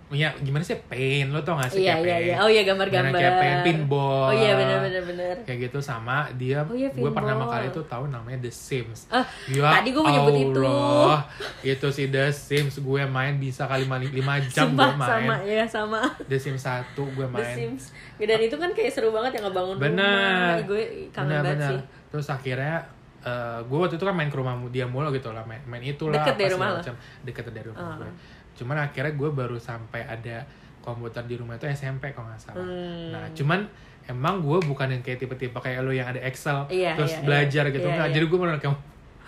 [0.10, 2.36] ya gimana sih paint lo tau gak sih Iya, kayak iya, paint iya.
[2.42, 3.14] Oh iya, gambar-gambar.
[3.14, 5.36] Kayak paint pinball Oh iya, benar benar benar.
[5.46, 9.22] kayak gitu sama dia Oh iya, gue pertama kali tuh tahu namanya The Sims Ah,
[9.46, 10.66] ya tadi gue mau nyebut itu.
[11.62, 14.10] Itu si The Sims gue main bisa kali 5
[14.50, 16.00] jam Sumpah, gue main sama ya, sama.
[16.26, 17.84] The Sims 1 gue The main Sims.
[18.18, 20.10] Dan itu kan kayak seru banget ya ngebangun Bener.
[20.58, 20.66] rumah.
[20.66, 20.82] Gue
[21.14, 21.70] kangen Bener, banget bener.
[21.70, 21.80] sih.
[22.10, 22.76] Terus akhirnya
[23.22, 26.08] eh gue waktu itu kan main ke rumah dia mulu gitu lah, main, main itu
[26.08, 26.22] lah.
[26.22, 26.96] Deket dari rumah macam.
[27.22, 27.96] Deket dari rumah Ah.
[27.98, 28.10] gue.
[28.56, 30.44] Cuman akhirnya gue baru sampai ada
[30.80, 32.62] komputer di rumah itu SMP kalau nggak salah.
[32.62, 33.12] Hmm.
[33.12, 33.60] Nah cuman
[34.06, 37.64] emang gue bukan yang kayak tipe-tipe kayak lo yang ada Excel Iya, terus iya, belajar
[37.64, 37.72] iya.
[37.72, 37.86] gitu.
[37.86, 38.16] Iya, Nggak, iya.
[38.16, 38.78] jadi gue bener kayak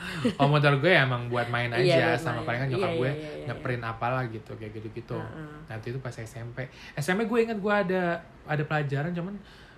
[0.40, 2.46] komputer gue emang buat main aja Iya, buat sama main.
[2.48, 3.46] palingan nyokap Iya, gue iya, iya, iya.
[3.48, 5.14] ngeprint apalah gitu kayak gitu-gitu.
[5.14, 5.56] Heeh.
[5.68, 6.66] Nanti itu pas SMP.
[6.96, 9.36] SMP gue inget gue ada ada pelajaran cuman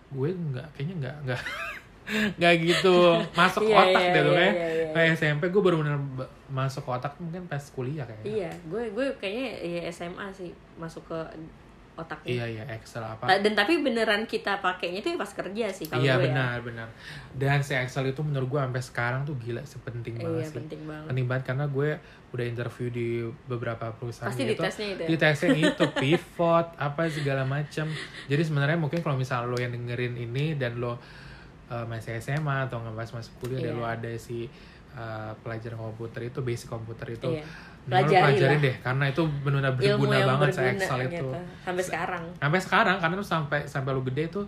[0.08, 1.42] gue nggak kayaknya nggak nggak
[2.36, 2.98] nggak gitu.
[3.32, 4.52] Masuk Iya, otak iya, deh lo iya, ya.
[4.52, 4.88] iya, iya.
[4.94, 5.98] kayak SMP gue baru bener
[6.48, 11.20] masuk otak mungkin pas kuliah kayaknya iya gue gue kayaknya ya SMA sih masuk ke
[11.94, 12.42] otaknya.
[12.42, 13.30] Iya iya Excel apa.
[13.30, 16.58] Ta- dan tapi beneran kita pakainya itu ya pas kerja sih kalau iya gue benar
[16.66, 16.88] benar.
[17.38, 20.26] Dan si Excel itu menurut gue sampai sekarang tuh gila sepenting ya.
[20.26, 20.58] banget iya sih.
[20.58, 21.08] penting banget.
[21.14, 21.90] Penting banget karena gue
[22.34, 23.08] udah interview di
[23.46, 24.58] beberapa perusahaan pasti gitu.
[24.58, 25.06] itu ya?
[25.06, 27.86] di tesnya itu pivot apa segala macam
[28.26, 30.98] jadi sebenarnya mungkin kalau misalnya lo yang dengerin ini dan lo
[31.74, 33.80] uh, masih SMA atau nggak pas masuk kuliah dan Iya.
[33.80, 34.46] lo ada si
[34.94, 37.42] uh, pelajaran komputer itu basic komputer itu lo
[37.84, 38.64] Pelajari pelajarin lah.
[38.64, 41.28] deh karena itu benar-benar berguna banget berguna Excel itu gitu.
[41.66, 44.46] sampai sekarang sampai sekarang karena tuh sampai sampai lo gede tuh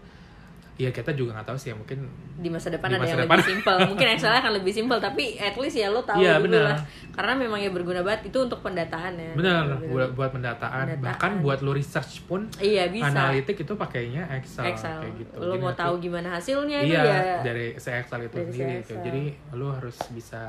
[0.75, 2.03] ya kita juga nggak tahu sih ya mungkin
[2.35, 3.31] di masa depan Di ada masa yang depan.
[3.33, 6.45] lebih simpel mungkin Excel akan lebih simpel tapi at least ya lo tahu Iya, dulu
[6.45, 6.63] benar.
[6.65, 6.77] lah
[7.09, 9.87] karena memang ya berguna banget itu untuk pendataan ya benar Bener-bener.
[9.89, 10.99] buat buat pendataan, Pendataan.
[11.01, 15.43] bahkan buat lo research pun iya bisa analitik itu pakainya Excel, Excel kayak gitu lo
[15.47, 18.51] Jadi mau nanti- tahu gimana hasilnya itu iya ya dari si Excel itu dari si
[18.53, 18.91] sendiri Excel.
[18.91, 19.05] kayak.
[19.05, 20.41] jadi lo harus bisa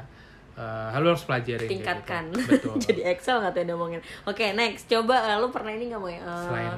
[0.53, 5.23] eh, lo harus pelajari tingkatkan betul jadi Excel nggak tuh yang ngomongin oke next coba
[5.25, 6.75] eh, lo pernah ini nggak mau ya Eh, Selain.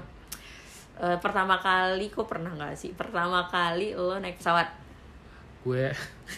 [0.98, 2.90] Eh, pertama kali kok pernah nggak sih?
[2.94, 4.68] Pertama kali lo naik pesawat.
[5.62, 5.90] Gue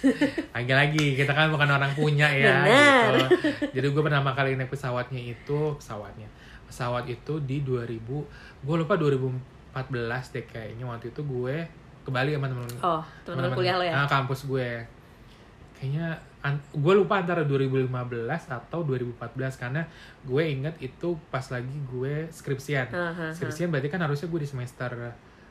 [0.57, 3.13] lagi-lagi kita kan bukan orang punya ya Benar.
[3.13, 3.13] gitu.
[3.77, 6.29] jadi gue pertama kali naik pesawatnya itu pesawatnya.
[6.69, 8.01] Pesawat itu di 2000
[8.65, 10.85] gue lupa 2014 deh kayaknya.
[10.87, 11.57] Waktu itu gue
[12.01, 13.95] ke Bali sama temen oh teman-teman kuliah lo ya?
[14.05, 14.85] Ah, kampus gue.
[15.77, 17.89] Kayaknya an- gue lupa antara 2015
[18.49, 19.21] atau 2014
[19.57, 19.83] karena
[20.23, 23.27] gue inget itu pas lagi gue skripsian Aha, aha.
[23.31, 24.91] skripsian berarti kan harusnya gue di semester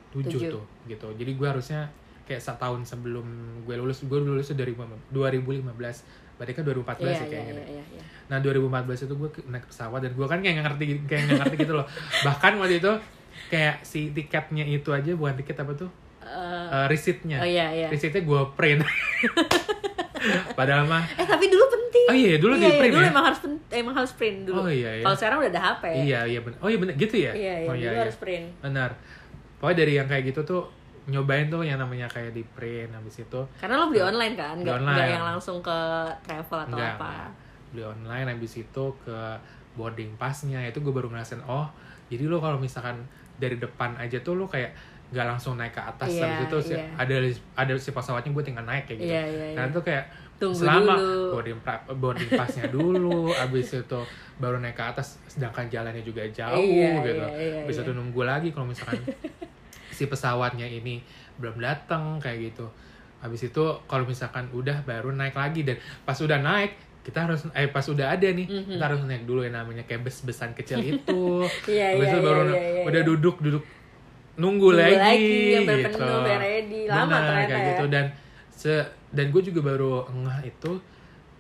[0.10, 0.50] 7 Tujuh.
[0.52, 1.94] tuh gitu jadi gue harusnya
[2.26, 3.26] kayak setahun sebelum
[3.64, 5.66] gue lulus gue lulus dari 2015
[6.40, 7.68] berarti kan 2014 iya ya kayaknya iya deh.
[7.68, 8.04] iya iya.
[8.32, 11.56] Nah 2014 itu gue naik pesawat dan gue kan kayak nggak ngerti kayak nggak ngerti
[11.60, 11.86] gitu loh.
[12.26, 12.94] Bahkan waktu itu
[13.52, 15.92] kayak si tiketnya itu aja bukan tiket apa tuh?
[16.24, 17.42] Eh, receipt-nya.
[17.42, 18.86] oh iya iya Receipt-nya gue print.
[20.54, 23.12] Padahal mah eh tapi dulu penting Oh iya, dulu iya, di iya, print dulu ya?
[23.12, 25.04] emang harus emang harus print dulu Oh iya, iya.
[25.06, 26.58] kalau sekarang udah ada HP Iya, iya benar.
[26.60, 27.32] Oh iya benar gitu ya?
[27.34, 28.90] iya, iya, oh dulu harus print Benar.
[29.58, 30.64] Pokoknya dari yang kayak gitu tuh
[31.08, 34.78] nyobain tuh yang namanya kayak di print habis itu karena lo beli online kan nggak
[34.78, 35.10] online.
[35.10, 35.78] yang langsung ke
[36.22, 37.30] travel atau enggak, apa enggak.
[37.74, 39.18] beli online habis itu ke
[39.74, 41.66] boarding passnya itu gue baru ngerasain oh
[42.14, 43.02] jadi lo kalau misalkan
[43.42, 44.70] dari depan aja tuh lo kayak
[45.10, 46.86] nggak langsung naik ke atas Iya, habis itu si- iya.
[46.94, 47.16] ada
[47.58, 49.56] ada si pesawatnya gue tinggal naik kayak gitu Iya, iya, iya.
[49.56, 50.06] karena tuh kayak
[50.40, 51.26] Tunggu selama dulu.
[51.34, 51.60] boarding
[51.96, 54.00] boarding passnya dulu habis itu
[54.36, 57.88] baru naik ke atas sedangkan jalannya juga jauh Iya, gitu iya, iya, bisa iya.
[57.88, 59.02] tuh nunggu lagi kalau misalkan
[59.90, 61.02] si pesawatnya ini
[61.36, 62.70] belum datang kayak gitu
[63.20, 67.68] habis itu kalau misalkan udah baru naik lagi dan pas udah naik kita harus eh
[67.68, 68.76] pas udah ada nih Mhm.
[68.76, 71.24] kita harus naik dulu yang namanya kayak bus-besan kecil itu
[71.68, 73.08] Iya, habis iya, itu baru iya, iya, iya, udah iya.
[73.10, 73.64] duduk duduk
[74.40, 76.00] nunggu, Nunggu lagi, lagi, gitu
[76.32, 76.82] ready.
[76.88, 77.70] Lama Benar, ternyata kayak ya.
[77.70, 78.06] gitu dan
[78.50, 78.74] se
[79.10, 80.72] dan gue juga baru ngeh itu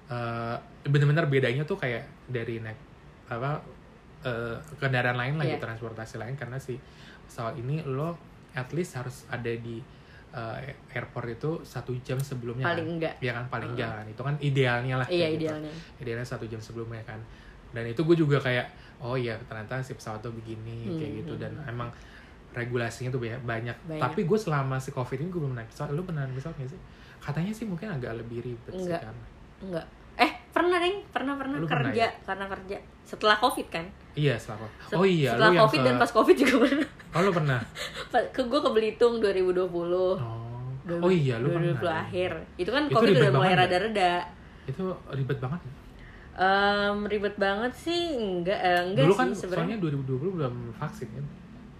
[0.07, 2.79] eh, bener-bener bedanya tuh kayak dari naik
[3.27, 3.61] apa
[4.21, 5.55] eh, kendaraan lain lah Iya.
[5.55, 6.75] gitu transportasi lain karena si
[7.23, 8.17] pesawat ini lo
[8.51, 9.79] at least harus ada di
[10.29, 10.57] eh,
[10.91, 12.95] airport itu satu jam sebelumnya Paling kan?
[12.95, 13.13] enggak.
[13.19, 15.45] ya kan paling enggak kan itu kan idealnya lah iya gitu.
[15.45, 17.19] idealnya idealnya satu jam sebelumnya kan
[17.69, 18.65] dan itu gue juga kayak
[18.99, 21.89] oh iya ternyata si pesawat tuh begini Hmm, kayak gitu hmm, dan emang
[22.55, 23.77] regulasinya tuh banyak, banyak.
[23.85, 24.01] Banyak.
[24.01, 25.93] tapi gue selama si covid ini gue belum naik pesawat.
[25.93, 26.79] Lu pernah naik pesawat gak sih?
[27.19, 29.01] Katanya sih mungkin agak lebih ribet sih Enggak.
[29.05, 29.15] kan.
[29.61, 29.85] Enggak
[30.19, 31.57] eh pernah deng pernah pernah.
[31.57, 32.05] Lu pernah kerja.
[32.05, 32.09] ya?
[32.27, 32.77] karena kerja.
[33.07, 33.85] Setelah covid kan?
[34.13, 36.87] Iya setelah Set- oh iya setelah lu yang covid ke, dan pas covid juga pernah.
[37.15, 37.59] Oh lu pernah?
[38.35, 40.17] Ke gue ke Belitung 2020 oh.
[40.89, 42.31] Oh iya lu 2020 pernah akhir.
[42.59, 43.57] Itu kan Itu covid udah mulai ya?
[43.65, 44.13] rada-reda.
[44.69, 44.85] itu
[45.17, 45.73] ribet banget ya?
[46.39, 48.01] Em, ribet banget sih.
[48.19, 49.75] Enggak eh, enggak dulu sih kan sebenarnya.
[49.79, 51.25] soalnya 2020 belum vaksin kan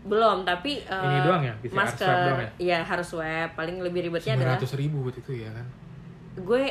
[0.01, 1.53] belum tapi eh, Ini doang ya?
[1.59, 2.05] PCR masker.
[2.05, 2.49] swab doang ya?
[2.57, 3.49] iya harus swab.
[3.53, 5.65] Paling lebih ribetnya adalah 900 ribu buat itu ya kan?
[6.39, 6.63] Gue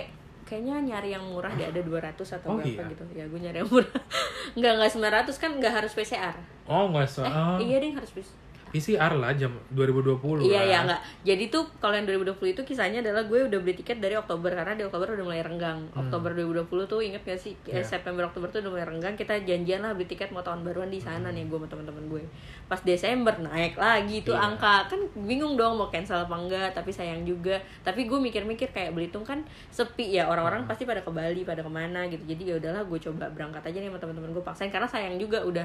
[0.42, 2.88] kayaknya nyari yang murah deh ada 200 atau Oh, berapa iya?
[2.88, 3.04] gitu.
[3.12, 3.92] Ya gue nyari yang murah.
[4.56, 4.90] Nggak nggak
[5.28, 8.36] 900 kan nggak harus PCR oh nggak so eh oh, iya deh harus PCR
[8.68, 11.00] PCR lah jam 2020 Iya iya enggak.
[11.22, 14.72] Jadi tuh kalau yang 2020 itu kisahnya adalah gue udah beli tiket dari Oktober karena
[14.72, 15.88] di Oktober udah mulai renggang.
[15.92, 17.74] Oktober 2020 tuh inget gak sih Hmm.
[17.74, 17.82] Iya.
[17.82, 19.14] September Oktober tuh udah mulai renggang.
[19.14, 21.34] Kita janjian lah beli tiket mau tahun baruan di sana Hmm.
[21.34, 22.22] nih gue sama teman-teman gue.
[22.64, 24.46] Pas Desember naik lagi tuh Iya.
[24.46, 27.56] angka kan bingung dong mau cancel apa enggak tapi sayang juga.
[27.80, 30.68] Tapi gue mikir-mikir kayak Belitung kan sepi ya orang-orang Hmm.
[30.68, 32.22] pasti pada ke Bali pada ke mana gitu.
[32.24, 35.40] Jadi ya udahlah gue coba berangkat aja nih sama teman-teman gue paksain karena sayang juga
[35.40, 35.64] udah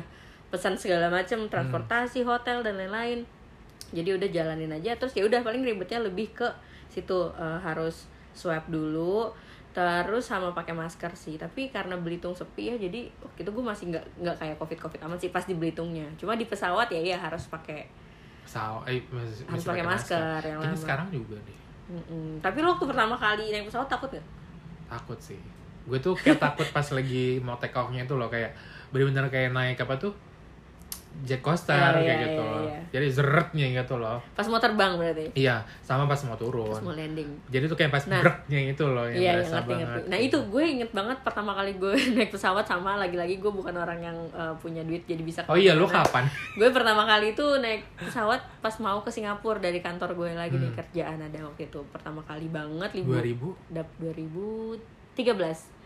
[0.53, 3.25] pesan segala macam transportasi hotel dan lain-lain.
[3.89, 6.45] Jadi udah jalanin aja terus ya udah paling ribetnya lebih ke
[6.87, 9.33] situ eh, harus swab dulu
[9.73, 11.35] terus sama pakai masker sih.
[11.35, 14.99] Tapi karena Belitung sepi ya jadi waktu itu gue masih nggak nggak kayak covid covid
[15.03, 16.05] amat sih pas di Belitungnya.
[16.15, 17.89] Cuma di pesawat ya ya harus pakai
[18.43, 18.99] Pesawat, eh,
[19.47, 20.41] Harus pakai masker.
[20.43, 20.83] yang Kayaknya lama.
[20.85, 21.57] sekarang juga deh.
[21.83, 22.39] Mm-mm.
[22.39, 24.23] tapi lo waktu pertama kali naik pesawat takut gak
[24.87, 25.39] takut sih.
[25.83, 28.55] Gue tuh kayak takut pas lagi mau take off-nya itu loh kayak
[28.89, 30.13] bener-bener kayak naik apa tuh
[31.21, 32.79] jet coaster Iya, kayak iya, gitu iya, loh iya.
[32.89, 36.91] jadi zeretnya gitu loh pas mau terbang berarti iya sama pas mau turun pas mau
[36.91, 38.19] landing jadi tuh kayak pas Nah.
[38.19, 40.07] breknya itu loh yang Iya, yang berasa ngerti banget ngerti.
[40.07, 43.99] Nah itu gue inget banget pertama kali gue naik pesawat sama lagi-lagi gue bukan orang
[44.01, 45.45] yang uh, punya duit jadi bisa.
[45.45, 45.97] oh iya ke mana-mana.
[46.03, 46.23] kapan
[46.59, 50.65] Gue pertama kali itu naik pesawat pas mau ke Singapura dari kantor gue lagi nih
[50.65, 50.79] Hmm.
[50.81, 54.79] kerjaan ada waktu itu pertama kali banget libur 2000 dap 2013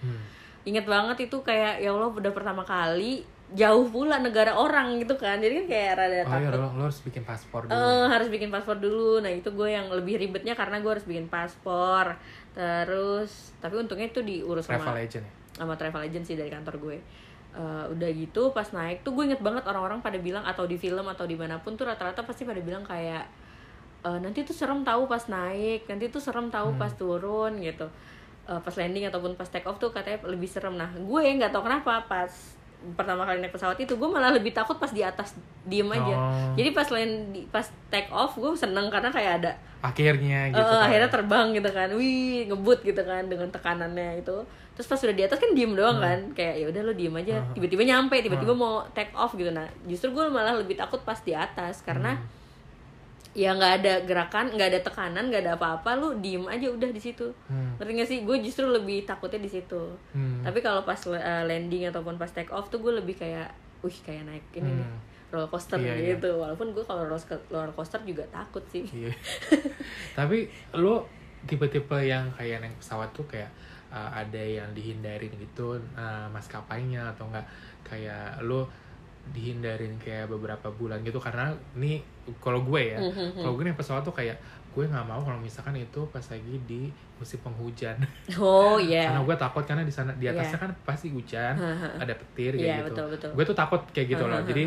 [0.02, 0.22] hmm.
[0.66, 5.40] Ingat banget itu kayak ya Allah udah pertama kali jauh pula negara orang gitu kan.
[5.40, 7.80] Jadi kan kayak rada oh iya lo, lo harus bikin paspor dulu.
[7.80, 9.24] Eh, harus bikin paspor dulu.
[9.24, 12.20] Nah itu gue yang lebih ribetnya karena gue harus bikin paspor.
[12.52, 15.32] Terus tapi untungnya itu diurus travel sama agent ya?
[15.58, 16.98] sama travel agency dari kantor gue.
[17.58, 21.08] Eh, udah gitu pas naik tuh gue inget banget orang-orang pada bilang atau di film
[21.08, 23.26] atau di mana pun tuh rata-rata pasti pada bilang kayak
[24.04, 27.88] "Eh, nanti tuh serem tahu pas naik nanti tuh serem tahu pas turun gitu.
[28.46, 30.76] Eh, pas landing ataupun pas take off tuh katanya lebih serem.
[30.76, 32.30] Nah gue nggak tahu kenapa pas
[32.94, 36.54] pertama kali naik pesawat itu gue malah lebih takut pas di atas diem aja Oh.
[36.54, 40.84] jadi pas land di- pas take off gue seneng karena kayak ada akhirnya gitu kan.
[40.84, 44.36] akhirnya terbang gitu kan wih ngebut gitu kan dengan tekanannya itu
[44.72, 47.38] terus pas sudah di atas kan diem doang kan kayak ya udah lo diem aja
[47.40, 47.54] Hmm.
[47.54, 51.32] tiba-tiba nyampe tiba-tiba mau take off gitu nah justru gue malah lebih takut pas di
[51.32, 52.26] atas karena Hmm.
[53.38, 56.98] Ya nggak ada gerakan nggak ada tekanan nggak ada apa-apa lu diem aja udah di
[56.98, 57.78] situ Hmm.
[57.78, 60.42] ngerti gak sih gue justru lebih takutnya di situ Hmm.
[60.42, 61.14] tapi kalau pas uh,
[61.46, 65.00] landing ataupun pas take off tuh gue lebih kayak wih kayak naik ini nih Hmm.
[65.30, 66.16] roller coaster Iya, iya.
[66.16, 69.14] gitu walaupun gue kalau roller coaster juga takut sih Iya.
[70.18, 71.06] Tapi lo
[71.46, 73.54] tipe-tipe yang kayak naik pesawat tuh kayak
[73.94, 77.46] uh, ada yang dihindarin gitu uh, maskapainya atau enggak
[77.84, 78.66] kayak lo
[79.28, 82.00] dihindarin kayak beberapa bulan gitu karena ini
[82.38, 83.40] kalau gue ya Mhm.
[83.40, 84.36] kalau gue naik pesawat tuh kayak
[84.72, 86.86] gue nggak mau kalau misalkan itu pas lagi di
[87.18, 87.98] musim penghujan
[88.38, 90.64] oh iya karena gue takut karena di sana di atasnya Iya.
[90.64, 91.54] kan pasti hujan
[91.98, 93.30] ada petir kayak Iya, gitu betul, betul.
[93.34, 94.64] gue tuh takut kayak gitu loh jadi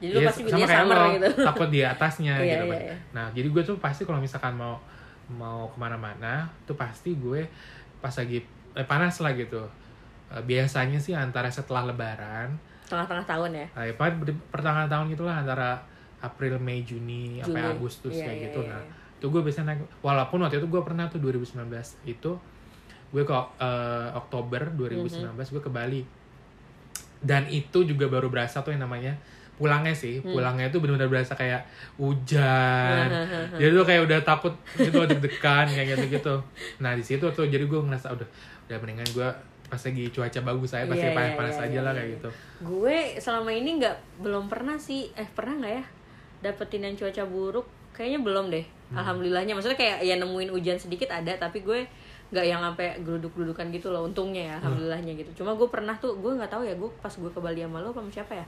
[0.00, 2.80] jadi lu Iya, pasti sama kayak lo, gitu takut di atasnya Iya, gitu iya, kan.
[2.88, 2.96] iya.
[3.12, 4.80] Nah, jadi gue tuh pasti kalau misalkan mau
[5.28, 7.44] mau ke mana-mana, tuh pasti gue
[8.00, 8.40] pas lagi
[8.72, 9.60] eh, panas lah gitu.
[10.32, 12.48] Eh, biasanya sih antara setelah Lebaran,
[12.88, 13.92] tengah-tengah tahun ya eh,
[14.24, 15.76] di pertengahan tahun gitulah antara
[16.20, 17.72] April, Mei, Juni, sampai Juni.
[17.72, 18.60] Agustus Iya, kayak iya, gitu.
[18.60, 18.92] iya, Nah, iya.
[19.16, 19.80] itu gue biasanya naik.
[20.00, 21.68] Walaupun waktu itu gue pernah tuh 2019
[22.04, 22.32] itu
[23.10, 25.50] gue ke eh, Oktober 2019 Mhm.
[25.50, 26.02] gue ke Bali.
[27.20, 29.12] Dan itu juga baru berasa tuh yang namanya
[29.54, 30.32] pulangnya sih, Hmm.
[30.32, 33.08] pulangnya itu benar-benar berasa kayak hujan.
[33.60, 36.34] jadi tuh kayak udah takut gitu deg-degan kayak gitu-gitu.
[36.78, 38.28] Nah, di situ tuh jadi gue ngerasa udah
[38.66, 39.28] udah mendingan gue
[39.66, 41.98] pas lagi cuaca bagus saya pasti Iya, iya, panas-panas iya, aja iya, lah iya.
[42.00, 42.30] kayak gitu.
[42.64, 45.84] gue selama ini nggak belum pernah sih eh pernah nggak ya
[46.40, 48.98] dapetin yang cuaca buruk kayaknya belum deh Hmm.
[48.98, 51.86] alhamdulillahnya maksudnya kayak ya nemuin hujan sedikit ada tapi gue
[52.28, 54.66] nggak yang sampai geruduk-gerudukan gitu loh untungnya ya Hmm.
[54.66, 57.60] alhamdulillahnya gitu cuma gue pernah tuh gue nggak tahu ya gue pas gue ke Bali
[57.60, 58.46] sama lo sama siapa ya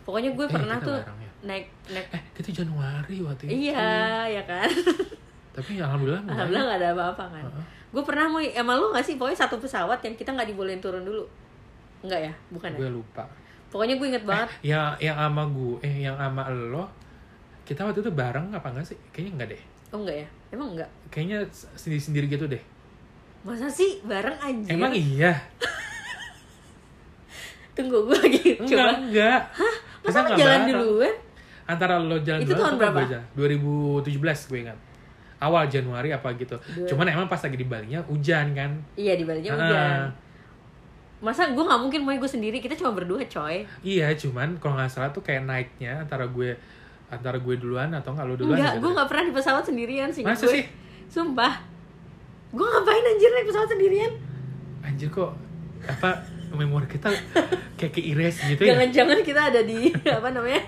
[0.00, 1.30] pokoknya gue Eh, pernah tuh bareng ya?
[1.44, 3.52] naik naik Eh, itu Januari waktu itu.
[3.66, 3.90] iya
[4.30, 4.70] ya kan
[5.58, 6.34] Tapi alhamdulillah enggak.
[6.36, 7.64] alhamdulillah nggak ada apa-apa kan Heeh.
[7.90, 11.02] gue pernah mau sama lo nggak sih pokoknya satu pesawat yang kita nggak dibolehin turun
[11.02, 11.26] dulu
[12.00, 13.26] nggak ya bukan ya Gue lupa.
[13.68, 16.86] pokoknya gue inget banget yang yang sama gue eh yang sama lo
[17.70, 20.90] kita waktu itu bareng apa enggak sih kayaknya enggak deh oh enggak ya emang enggak
[21.08, 21.38] kayaknya
[21.74, 22.62] sendiri sendiri gitu deh
[23.40, 24.68] Masa sih bareng aja?
[24.68, 25.32] emang iya
[27.72, 28.92] Tunggu gue lagi enggak coba.
[29.00, 29.40] enggak
[30.00, 30.72] Masa Kita lo enggak jalan bareng.
[30.74, 31.14] duluan?
[31.64, 33.00] antara lo jalan Itu duluan tahun berapa?
[33.06, 33.24] jalan?
[34.04, 34.78] 2017 gue ingat
[35.40, 39.24] awal Januari apa gitu Dua- cuman emang pas lagi di Balinya hujan kan Iya di
[39.24, 39.98] Balinya Ah, hujan.
[41.20, 43.64] Masa gue nggak mungkin mau gue sendiri kita cuma berdua coy.
[43.80, 46.56] iya cuman kalau nggak salah tuh kayak naiknya antara gue
[47.10, 50.22] antara gue duluan atau enggak lo duluan Enggak, gue nggak pernah di pesawat sendirian sih.
[50.22, 50.54] Masa gue.
[50.54, 50.64] sih?
[51.10, 51.58] Sumpah.
[52.50, 54.12] Gue ngapain anjir naik pesawat sendirian?
[54.80, 55.36] anjir kok
[55.84, 57.12] apa memori kita
[57.76, 60.64] kayak ke erase gitu ya Jangan-jangan kita ada di apa namanya?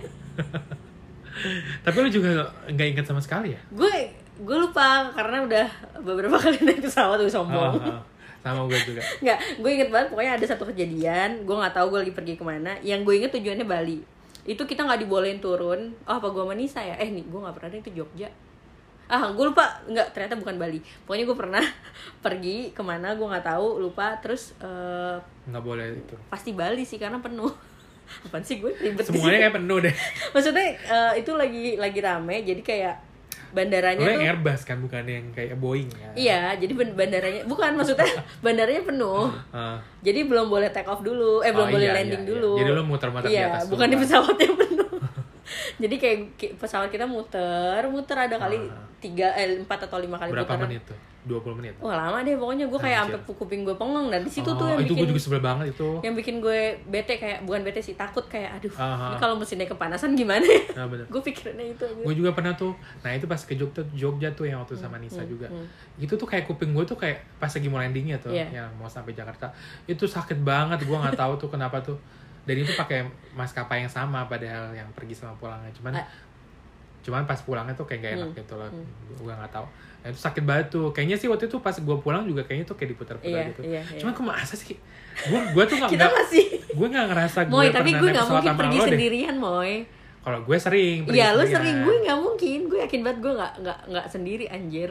[1.83, 2.29] tapi lo juga
[2.69, 5.67] nggak ingat sama sekali ya Gue gue lupa karena udah
[6.05, 7.73] beberapa kali naik pesawat gue sombong.
[7.73, 8.01] Oh, oh.
[8.45, 11.99] sama gue juga Nggak, gue inget banget pokoknya ada satu kejadian gue nggak tahu gue
[12.05, 13.99] lagi pergi ke mana yang gue inget tujuannya Bali
[14.43, 15.95] itu kita nggak dibolehin turun.
[16.07, 16.99] Oh apa gue sama Nisa ya?
[16.99, 18.29] Eh nih gue nggak pernah deh itu Jogja.
[19.07, 19.83] Ah gue lupa.
[19.87, 20.79] Nggak ternyata bukan Bali.
[21.07, 21.65] Pokoknya gue pernah
[22.25, 24.19] pergi ke mana gue nggak tahu lupa.
[24.19, 25.17] Terus eh,
[25.47, 26.17] nggak boleh itu.
[26.27, 27.51] pasti Bali sih karena penuh.
[28.27, 29.95] Apaan sih gue ribet semuanya kayak penuh deh.
[30.35, 32.97] Maksudnya eh, itu lagi lagi rame jadi kayak
[33.51, 37.71] bandaranya lo tuh Airbus kan bukan yang kayak Boeing ya iya jadi ban- bandaranya bukan
[37.75, 38.09] maksudnya
[38.45, 39.77] bandaranya penuh Ah.
[40.01, 42.33] Jadi belum boleh take off dulu, eh belum Oh, boleh iya, landing iya, iya.
[42.35, 42.53] dulu.
[42.57, 43.93] Jadi lu muter-muter di iya, atas bukan dulu.
[43.93, 44.91] di pesawat yang penuh.
[45.83, 46.19] Jadi kayak
[46.57, 48.79] pesawat kita muter muter ada kali Ah.
[48.97, 50.95] tiga eh empat atau lima kali berapa menit tuh?
[51.23, 51.79] 20 menit?
[51.79, 52.67] Wah lama deh pokoknya.
[52.67, 53.15] Gue kayak Anjir.
[53.15, 55.39] sampai kuping gue pengeng dan di situ tuh Oh, yang itu bikin gue juga sebel
[55.41, 55.89] banget itu.
[56.03, 59.07] yang bikin gue bete kayak bukan bete sih takut kayak aduh Aha.
[59.09, 60.63] ini kalau mesinnya kepanasan gimana ya?
[60.75, 61.07] Nah bener.
[61.07, 64.45] Gue pikirannya itu aja gue juga pernah tuh nah itu pas ke Jogja Jogja tuh
[64.45, 65.47] yang waktu sama Hmm, Nisa juga.
[65.97, 68.47] itu tuh kayak kuping gue tuh kayak pas lagi mau landingnya tuh Iya.
[68.53, 69.55] yang mau sampai Jakarta
[69.85, 72.03] itu sakit banget gue nggak tahu tuh kenapa tuh
[72.43, 75.71] dan itu pakai maskapai yang sama padahal yang pergi sama pulangnya.
[75.73, 76.07] Cuman Ah.
[77.01, 78.71] cuman pas pulangnya tuh kayak gak enak Hmm, gitu loh.
[79.17, 79.67] Gue nggak tahu.
[79.99, 80.87] Nah, itu sakit banget tuh.
[80.89, 83.61] Kayaknya sih waktu itu pas gue pulang juga kayaknya tuh kayak diputar-putar Iya, gitu.
[83.65, 83.99] iya, iya.
[83.99, 84.75] cuman kok masa sih?
[85.25, 88.39] Gue gue tuh nggak kita masih gue nggak ngerasa gue Moy tapi gue nggak pesawat
[88.41, 88.91] mungkin pergi lo deh.
[88.93, 89.73] sendirian Moy.
[90.21, 91.53] Kalau gue sering pergi Iya sendirian.
[91.53, 91.77] sering.
[91.81, 92.59] Gue nggak mungkin.
[92.67, 94.91] Gue yakin banget gue nggak nggak nggak sendiri anjir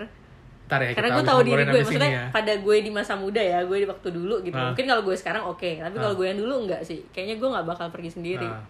[0.71, 2.25] Ntar ya, karena gue tahu diri gue maksudnya ya.
[2.31, 4.71] pada gue di masa muda ya gue di waktu dulu gitu Ah.
[4.71, 6.17] mungkin kalau gue sekarang oke tapi kalau Ah.
[6.17, 8.63] gue yang dulu enggak sih kayaknya gue nggak bakal pergi sendiri Nah,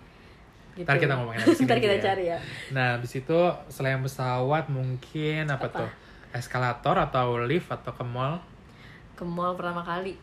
[0.74, 0.82] gitu.
[0.84, 2.02] Ntar kita ngomongin habis ini ntar kita ya.
[2.02, 2.38] cari ya
[2.72, 5.78] Nah, habis itu selain pesawat mungkin apa, Apa?
[5.78, 5.90] tuh?
[6.32, 8.42] Eskalator atau lift atau ke mall?
[9.12, 10.18] ke mall pertama kali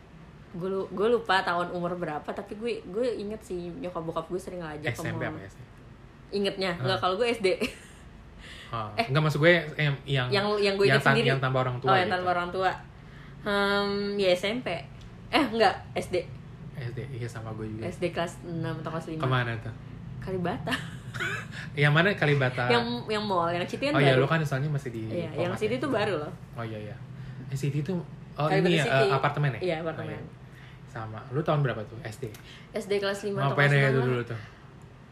[0.51, 4.59] gue gue lupa tahun umur berapa tapi gue gue inget sih nyokap bokap gue sering
[4.59, 5.63] ngajak ke SMP mall apa ya sih?
[6.31, 7.47] ingetnya enggak kalau gue SD
[8.69, 10.35] Oh, enggak maksud gue yang yang Eh.
[10.35, 11.89] yang yang gue tan- sendiri yang tanpa orang tua.
[11.89, 12.15] oh yang gitu.
[12.15, 12.71] tanpa orang tua
[13.39, 14.67] hmm ya SMP
[15.27, 16.15] eh enggak SD
[16.79, 17.83] SD, iya sama gue juga.
[17.85, 19.73] SD kelas 6 atau kelas 5 Ke mana tuh?
[20.19, 20.71] Kalibata
[21.75, 22.67] yang mana Kalibata?
[22.67, 25.51] yang yang mall yang City kan oh iya, lu kan soalnya masih di iya yang
[25.53, 25.79] City ya?
[25.79, 26.95] itu baru loh Oh iya iya.
[27.47, 27.91] Eh, City itu
[28.33, 28.95] oh Kalibata ini ya, City.
[29.01, 29.59] eh, apartemen ya?
[29.59, 30.15] Iya, apartemen.
[30.15, 30.37] Oh,
[30.87, 31.19] Sama.
[31.29, 31.99] Lu tahun berapa tuh?
[32.01, 32.31] SD.
[32.71, 34.39] SD kelas 5 atau Ngapain kelas aja 6 itu dulu tuh?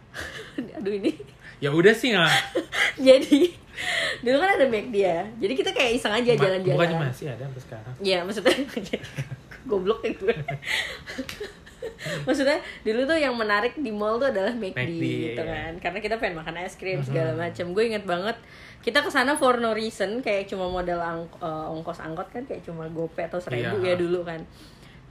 [0.78, 1.12] aduh ini
[1.58, 2.34] Ya udah sih nggak.
[3.08, 3.40] jadi
[4.26, 7.62] dulu kan ada McD ya jadi kita kayak iseng aja jalan-jalan Bukannya masih ada sampai
[7.62, 7.94] sekarang.
[8.02, 8.56] Iya maksudnya
[9.70, 10.36] goblok ya gue.
[12.28, 15.04] maksudnya dulu tuh yang menarik di mall tuh adalah McD, McD,
[15.34, 15.54] gitu iya.
[15.54, 15.72] kan.
[15.78, 17.66] Karena kita pengen makan es krim segala macam.
[17.78, 18.38] Gue inget banget
[18.82, 22.66] kita ke sana for no reason kayak cuma modal ang- eh, ongkos angkot kan kayak
[22.66, 23.94] cuma gope atau seribu Iya.
[23.94, 24.42] ya dulu kan.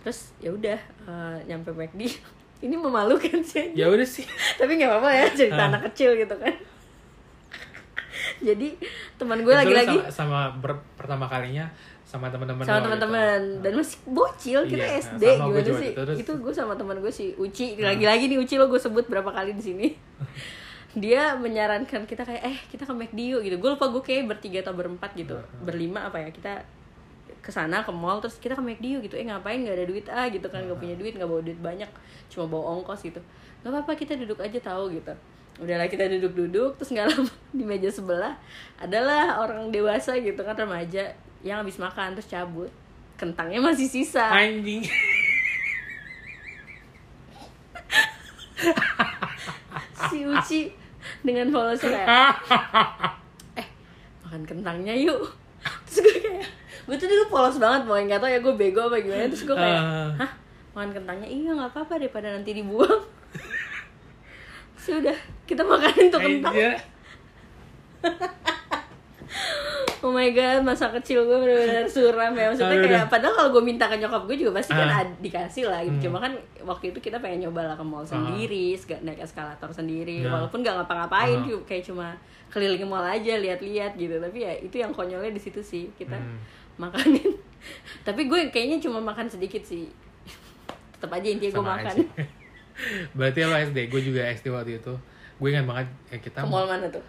[0.02, 2.02] Terus ya udah eh, nyampe McD.
[2.58, 3.72] Ini memalukan sih.
[3.72, 4.24] Ya udah sih.
[4.58, 5.68] Tapi nggak apa-apa ya cerita Ah.
[5.68, 6.54] anak kecil gitu kan.
[8.42, 8.68] Jadi
[9.16, 11.68] teman gue lagi-lagi sama, sama ber- pertama kalinya
[12.02, 13.60] sama teman-teman sama lo teman-teman gitu.
[13.60, 15.98] dan masih bocil kita Iya, SD sama gimana sih gitu.
[15.98, 19.26] Terus- itu gue sama teman gue si Uci lagi-lagi nih Uci lo gue sebut berapa
[19.28, 19.86] kali di sini
[20.96, 24.62] dia menyarankan kita kayak eh kita ke McD yuk gitu gue lupa gue kayak bertiga
[24.62, 26.62] atau berempat gitu berlima apa ya kita
[27.46, 29.14] ke sana ke mall terus kita ke McD yuk gitu.
[29.14, 29.62] Eh ngapain?
[29.62, 30.66] Nggak ada duit ah gitu kan.
[30.66, 31.86] Nggak punya duit nggak bawa duit banyak.
[32.26, 33.22] Cuma bawa ongkos gitu.
[33.62, 35.14] Nggak apa-apa kita duduk aja tahu gitu.
[35.62, 38.34] Udahlah kita duduk-duduk terus nggak lama di meja sebelah
[38.82, 41.14] adalah orang dewasa gitu kan remaja
[41.46, 42.74] yang habis makan terus cabut.
[43.14, 44.26] Kentangnya masih sisa.
[44.26, 44.82] Anjing.
[50.10, 50.62] si Uci
[51.20, 52.34] dengan polosnya kayak
[53.60, 53.68] eh
[54.24, 55.45] makan kentangnya yuk
[56.86, 59.54] gue tuh dulu polos banget mau nggak tau ya gue bego apa gimana terus gue
[59.54, 60.10] kayak Ah.
[60.16, 60.30] hah
[60.72, 63.02] makan kentangnya iya nggak apa-apa daripada nanti dibuang
[64.78, 66.74] sudah kita makanin tuh kentang Anjir.
[69.98, 73.62] Oh my god, masa kecil gue bener-bener suram ya Maksudnya Aduh, kayak, padahal kalau gue
[73.64, 75.02] minta ke nyokap gue juga pasti kan Ah.
[75.18, 76.30] dikasih lah gitu Cuma kan
[76.62, 80.30] waktu itu kita pengen nyoba lah ke mall sendiri, sega- naik eskalator sendiri Ya.
[80.30, 81.58] Walaupun gak ngapa-ngapain, Ah.
[81.66, 82.14] kayak cuma
[82.46, 86.14] keliling ke mall aja, lihat-lihat gitu Tapi ya itu yang konyolnya di situ sih, kita
[86.14, 86.38] Hmm.
[86.76, 87.32] Makanin
[88.06, 89.90] Tapi gue kayaknya cuma makan sedikit sih
[90.96, 92.04] Tetap aja intinya gue makan aja.
[93.16, 94.92] Berarti lo SD, gue juga SD waktu itu.
[95.36, 97.04] Gue ingat banget ya kita Ke mall mana tuh?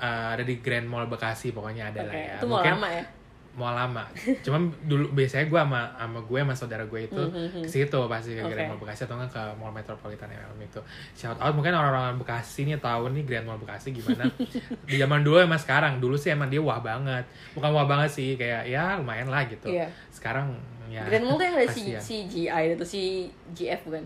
[0.00, 2.34] eh, ada di Grand Mall Bekasi pokoknya ada Oke, lah ya.
[2.36, 3.04] itu mall lama ya?
[3.50, 4.06] Mall lama.
[4.46, 8.42] Cuman dulu biasanya gue sama sama gue sama saudara gue itu ke situ pasti ke
[8.46, 8.78] Grand Hmm, Oke.
[8.78, 10.80] Mall Bekasi atau enggak ke Mall Metropolitan MM itu.
[11.18, 14.22] Shout out mungkin orang-orang Bekasi nih tahu nih Grand Mall Bekasi gimana.
[14.88, 17.26] di zaman dulu emang sekarang dulu sih emang dia wah banget.
[17.58, 19.66] Bukan wah banget sih kayak ya lumayan lah gitu.
[19.66, 19.90] Iya.
[20.14, 20.54] Sekarang
[20.86, 23.02] ya Grand Mall tuh yang ada si, si GI itu si
[23.50, 24.04] GF bukan?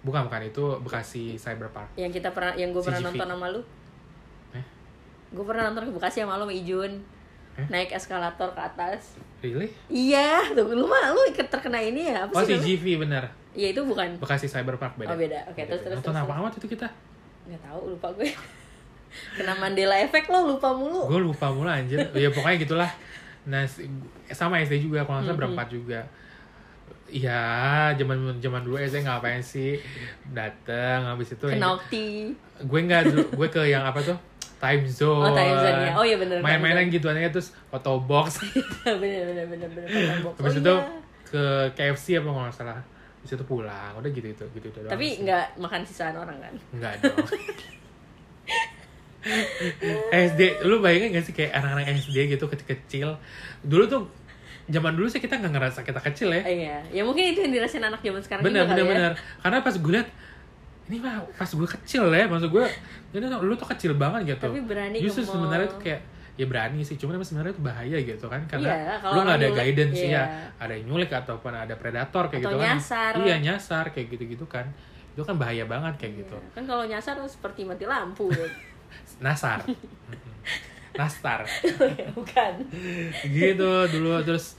[0.00, 1.92] Bukan bukan itu Bekasi Cyber Park.
[2.00, 3.60] Yang kita pernah, yang gue pernah nonton sama lu
[4.56, 4.64] Eh?
[5.34, 7.15] Gue pernah nonton ke Bekasi sama lu sama Ijun
[7.56, 7.66] Eh?
[7.68, 9.68] Naik eskalator ke atas Really?
[9.86, 12.56] Iya, tuh lu mah lu ikut terkena ini ya apa Oh sih?
[12.56, 13.28] CGV bener.
[13.52, 15.12] Iya itu bukan Bekasi Cyber Park beda.
[15.12, 15.40] Oh, beda.
[15.48, 16.88] Oke, terus, terus, Nonton terus, apa amat itu kita?
[17.46, 18.28] Nggak tahu, lupa gue
[19.36, 22.00] Kena Mandela efek lo, lupa mulu Gue lupa mulu anjir.
[22.16, 22.90] ya pokoknya gitulah.
[23.46, 23.62] Nah,
[24.28, 26.00] sama SD juga kalau nggak salah berempat juga.
[27.06, 27.40] Iya,
[27.94, 29.78] zaman zaman dulu SD ngapain sih?
[30.26, 34.18] Dateng habis itu Ke yang- Nokti gue nggak gue ke yang apa tuh?
[34.56, 35.28] Time Zone.
[35.28, 35.92] Oh, Time Zone, ya.
[35.94, 38.40] Oh, iya bener, Time Main-mainan gitu aja terus foto box.
[38.84, 40.34] bener, bener, bener, bener, bener, box.
[40.40, 40.86] habis Oh, itu iya.
[41.26, 41.44] ke
[41.76, 42.80] KFC apa kalau nggak salah.
[43.20, 43.92] Habis itu pulang.
[43.98, 47.16] Udah gitu itu, gitu, doang Tapi nggak makan sisaan orang kan Enggak dong.
[50.14, 53.18] SD lu bayangin gak sih kayak anak-anak SD gitu kecil-kecil
[53.66, 54.02] dulu tuh
[54.70, 57.82] zaman dulu sih kita nggak ngerasa kita kecil ya Iya, ya mungkin itu yang dirasain
[57.82, 58.94] anak zaman sekarang bener juga bener kali ya.
[58.94, 60.08] bener karena pas gue liat
[60.86, 62.64] ini mah pas gue kecil ya maksud gue
[63.10, 66.00] ini tuh- lu tuh kecil banget gitu Tapi berani justru sebenarnya tuh kayak
[66.36, 69.34] ya berani sih cuman emang sebenarnya itu bahaya gitu kan karena Iya, kalau lu nggak
[69.34, 70.12] ada nyulik, guidance iya.
[70.12, 70.22] ya
[70.58, 73.12] ada yang nyulik ataupun ada predator kayak Atau gitu kan nyasar.
[73.18, 74.66] iya nyasar kayak gitu gitu kan
[75.10, 78.28] itu kan bahaya banget kayak gitu Kan kalau nyasar seperti mati lampu.
[79.18, 79.64] nasar
[80.92, 81.44] nastar
[82.16, 82.52] Bukan.
[83.26, 84.56] gitu dulu terus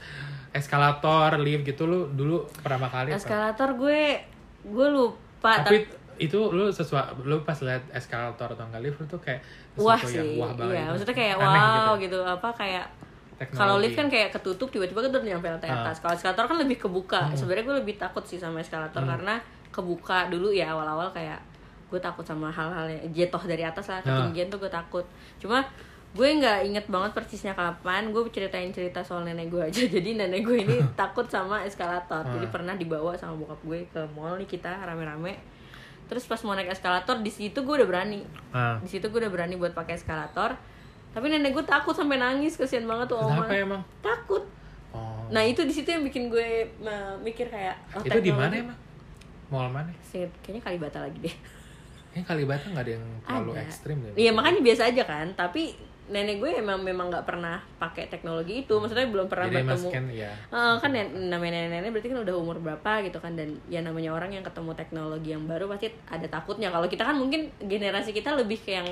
[0.50, 3.18] eskalator lift gitu lu dulu pertama kali apa?
[3.18, 4.22] Eskalator gue
[4.64, 5.86] gue lupa tapi
[6.18, 9.40] itu lu sesuatu lu pas lihat eskalator atau enggak lift tuh kayak
[9.74, 10.36] wah yang sih.
[10.36, 10.90] wah banget iya, gitu.
[10.92, 12.18] maksudnya kayak Aneh wow gitu.
[12.20, 12.86] apa kayak
[13.48, 15.86] kalau lift kan kayak ketutup tiba-tiba kan nyampe lantai Ah.
[15.86, 15.98] atas.
[15.98, 17.30] Kalau eskalator kan lebih kebuka.
[17.32, 19.14] Sebenarnya gue lebih takut sih sama eskalator Hmm.
[19.14, 19.34] karena
[19.68, 21.38] kebuka dulu ya awal-awal kayak
[21.86, 25.06] gue takut sama hal-hal yang jatuh dari atas lah ketinggian tuh gue takut.
[25.38, 25.62] Cuma
[26.08, 30.40] gue nggak inget banget persisnya kapan gue ceritain cerita soal nenek gue aja jadi nenek
[30.42, 32.50] gue ini takut sama eskalator jadi Ah.
[32.50, 35.36] pernah dibawa sama bokap gue ke mall nih kita rame-rame
[36.08, 38.24] terus pas mau naik eskalator di situ gue udah berani.
[38.50, 38.80] Ah.
[38.80, 40.56] di situ gue udah berani buat pakai eskalator.
[41.12, 43.44] Tapi nenek gue takut sampai nangis kesian banget tuh oma.
[43.44, 43.82] kenapa emang?
[44.00, 44.44] Takut.
[44.92, 45.24] Oh.
[45.28, 46.68] Nah itu di situ yang bikin gue
[47.20, 48.78] mikir kayak oh, itu di mana emang?
[49.48, 49.88] Mall mana?
[50.04, 51.36] Singkat- kayaknya Kalibata lagi deh.
[52.12, 53.60] Kayaknya Kalibata nggak ada yang terlalu Ada.
[53.64, 54.12] ekstrim deh.
[54.16, 55.62] iya makanya biasa aja kan tapi
[56.08, 58.74] nenek gue emang memang nggak pernah pakai teknologi itu.
[58.76, 60.30] Maksudnya belum pernah Jadi bertemu kan ya.
[60.32, 63.32] Eh, kan ya, namanya nenek-nenek berarti kan udah umur berapa gitu kan.
[63.36, 66.72] Dan ya namanya orang yang ketemu teknologi yang baru pasti ada takutnya.
[66.72, 68.90] Kalau kita kan mungkin generasi kita lebih kayak yang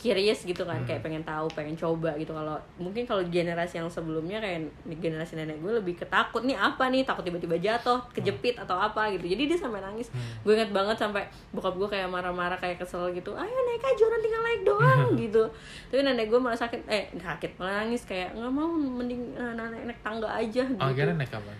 [0.00, 0.86] curious gitu kan Hmm.
[0.86, 5.58] kayak pengen tahu pengen coba gitu kalau mungkin kalau generasi yang sebelumnya kayak generasi nenek
[5.58, 9.58] gue lebih ketakut nih apa nih takut tiba-tiba jatuh kejepit atau apa gitu jadi dia
[9.58, 10.40] sampai nangis Hmm.
[10.40, 11.20] gue inget banget sampai
[11.50, 14.80] bokap gue kayak marah-marah kayak kesel gitu ayo naik aja orang tinggal naik doang
[15.14, 15.44] gitu
[15.86, 19.84] tapi nenek gue malah sakit eh sakit malah nangis kayak nggak mau mending eh, naik
[19.86, 21.52] naik tangga aja gitu Oh, akhirnya naik apa?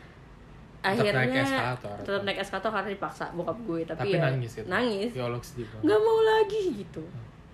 [0.81, 1.97] Tetap akhirnya naik eskalator.
[2.01, 4.65] tetap naik eskalator karena dipaksa bokap gue Tapi tapi, ya, nangis itu.
[4.67, 5.85] nangis Ya Allah sedih banget.
[5.85, 7.03] nggak mau lagi gitu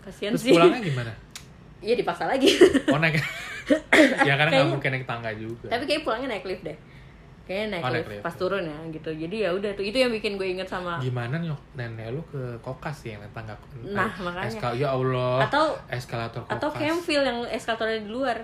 [0.07, 1.13] kasihan Terus sih pulangnya gimana?
[1.79, 2.49] iya dipaksa lagi
[2.89, 3.19] Oh naik.
[4.23, 5.67] ya karena nggak mungkin naik tangga juga.
[5.69, 6.79] tapi kayak pulangnya naik lift deh
[7.43, 8.23] kayaknya naik, Oh, naik lift, lift.
[8.23, 11.37] pas turun ya gitu jadi ya udah tuh itu yang bikin gue inget sama Gimana
[11.37, 13.55] nyok nenek lu ke kokas ya yang naik tangga?
[13.85, 14.49] Nah, makanya.
[14.49, 15.43] Eskal ya Allah.
[15.43, 16.55] atau eskalator kokas.
[16.57, 18.39] atau campfil yang eskalatornya di luar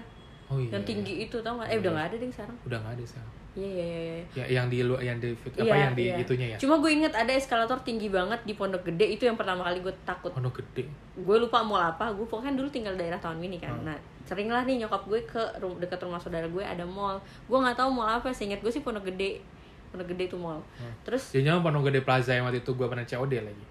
[0.47, 0.71] Oh iya.
[0.71, 3.33] yang tinggi itu tau nggak eh udah nggak ada deh sekarang Udah nggak ada sekarang.
[3.53, 4.25] Iya iya iya iya.
[4.33, 6.17] Ya, yang di lu yang di apa Iya, yang di iya.
[6.17, 6.57] itunya ya?
[6.57, 9.93] Cuma gue inget ada eskalator tinggi banget di Pondok Gede itu yang pertama kali gue
[10.09, 10.33] takut.
[10.33, 10.89] Pondok gede.
[11.21, 12.09] Gue lupa mall apa.
[12.17, 13.77] Gue pokoknya dulu tinggal daerah Taman Mini kan.
[13.77, 13.93] Hmm.
[13.93, 15.43] Nah sering lah nih nyokap gue ke
[15.85, 17.21] dekat rumah saudara gue ada mall.
[17.45, 18.33] Gue nggak tahu mall apa.
[18.33, 19.45] Seinget gue sih Pondok Gede.
[19.93, 20.65] Pondok Gede itu mall.
[20.81, 20.89] Hmm.
[21.05, 23.65] Terus Jangan Pondok Gede Plaza yang waktu itu gua pernah COD lagi.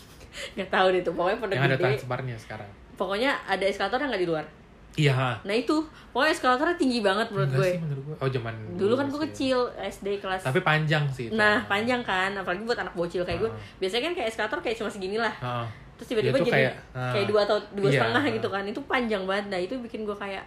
[0.54, 1.10] nggak tahu deh tuh.
[1.10, 1.84] Pokoknya Pondok yang ada Gede.
[1.90, 2.70] transfernya sekarang.
[2.94, 4.46] Pokoknya ada eskalator yang nggak di luar.
[4.94, 5.42] Iya.
[5.42, 5.76] Nah itu
[6.10, 7.70] pokoknya eskalatornya tinggi banget menurut Enggak gue.
[7.70, 8.16] sih menurut gua.
[8.16, 9.24] Oh zaman Dulu kan gue sih.
[9.28, 11.26] kecil SD kelas Tapi panjang sih.
[11.26, 11.34] itu.
[11.34, 13.50] Nah panjang kan, apalagi buat anak bocil kayak gue.
[13.50, 13.58] Ah.
[13.76, 15.34] Biasanya kan kayak eskalator kayak cuma segini lah.
[15.34, 15.66] Heeh.
[15.94, 17.28] Terus tiba-tiba tuh jadi kayak, kayak, ah.
[17.28, 18.32] dua atau dua Iya, setengah ah.
[18.32, 18.62] gitu kan.
[18.64, 19.44] Itu panjang banget.
[19.48, 20.44] Nah itu bikin gue kayak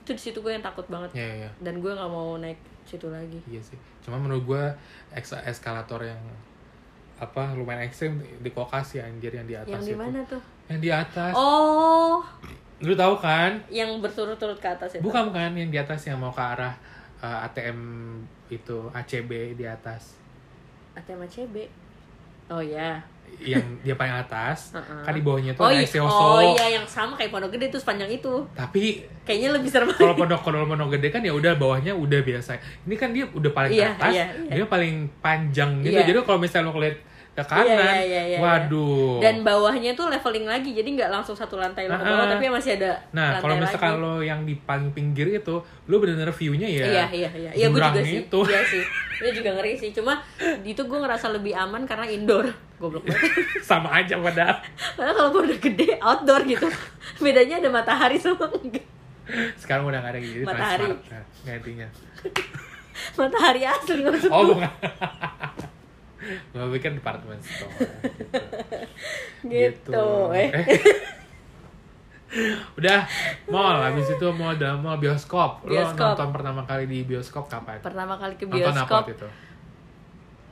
[0.00, 1.12] itu di situ gue yang takut banget.
[1.12, 1.50] Iya iya.
[1.60, 3.36] Dan gue nggak mau naik situ lagi.
[3.44, 3.76] Iya sih.
[4.00, 4.64] Cuma menurut gua
[5.12, 6.18] eks- eskalator yang
[7.16, 10.40] apa lumayan ekstrim di kokas ya anjir yang di atas yang di mana tuh?
[10.66, 11.32] Yang di atas.
[11.36, 12.24] Oh,
[12.80, 13.60] Lu tahu kan?
[13.68, 15.02] yang berturut-turut ke atas itu.
[15.02, 16.72] Bukan bukan yang di atas yang mau ke arah
[17.18, 17.78] uh, ATM
[18.48, 20.16] itu ACB di atas.
[20.92, 21.56] ATM CB.
[22.48, 22.98] Oh ya.
[23.38, 24.72] Yang dia paling atas.
[24.72, 25.02] Heeh.
[25.04, 25.84] Kan di bawahnya itu Oh, ada iya.
[25.84, 26.10] Excelso.
[26.10, 28.34] oh iya yang sama kayak Pondok Gede tuh sepanjang itu.
[28.52, 29.88] Tapi Kayaknya lebih serem.
[29.92, 32.58] kalau pondok kalau pondok gede kan ya udah bawahnya udah biasa.
[32.82, 34.52] Ini kan dia udah paling Iya, atas, iya, iya.
[34.56, 35.94] dia paling panjang gitu.
[35.94, 36.08] Iya.
[36.10, 36.96] Jadi kalau misalnya lo ngeliat
[37.40, 39.18] ke kanan, Iya, iya, iya, iya, waduh.
[39.18, 42.30] Dan bawahnya tuh leveling lagi, jadi nggak langsung satu lantai lo ke bawah, Ah, ah.
[42.30, 44.02] tapi masih ada Nah, kalau misalkan lagi.
[44.02, 46.84] lo yang di paling pinggir itu, lo bener-bener view-nya ya.
[46.84, 47.50] Iya, iya, iya.
[47.52, 48.18] Iya, gue juga sih.
[48.22, 48.38] itu.
[48.44, 48.84] Iya sih.
[49.20, 49.92] Itu juga ngeri sih.
[49.92, 50.16] Cuma
[50.64, 52.48] di itu gue ngerasa lebih aman karena indoor.
[52.76, 53.20] Goblok banget.
[53.68, 54.56] Sama aja padahal.
[54.96, 56.64] Padahal kalau pondok gede outdoor gitu.
[57.18, 58.80] Bedanya ada matahari sama enggak.
[59.54, 60.88] Sekarang udah gak ada gitu, Matahari.
[60.88, 61.84] Nah, gantinya.
[63.20, 64.56] Matahari asli maksud Oh, gue.
[64.56, 64.72] bukan.
[66.50, 67.72] Gue pikir department store.
[69.42, 70.04] Gitu.
[70.36, 70.50] Eh.
[72.76, 73.08] Udah,
[73.48, 73.80] mall.
[73.82, 75.64] Habis itu mall udah mall bioskop.
[75.64, 76.14] Lo Bioskop.
[76.14, 77.82] nonton pertama kali di bioskop kapan?
[77.82, 79.28] Pertama kali ke Nonton apa bioskop waktu itu?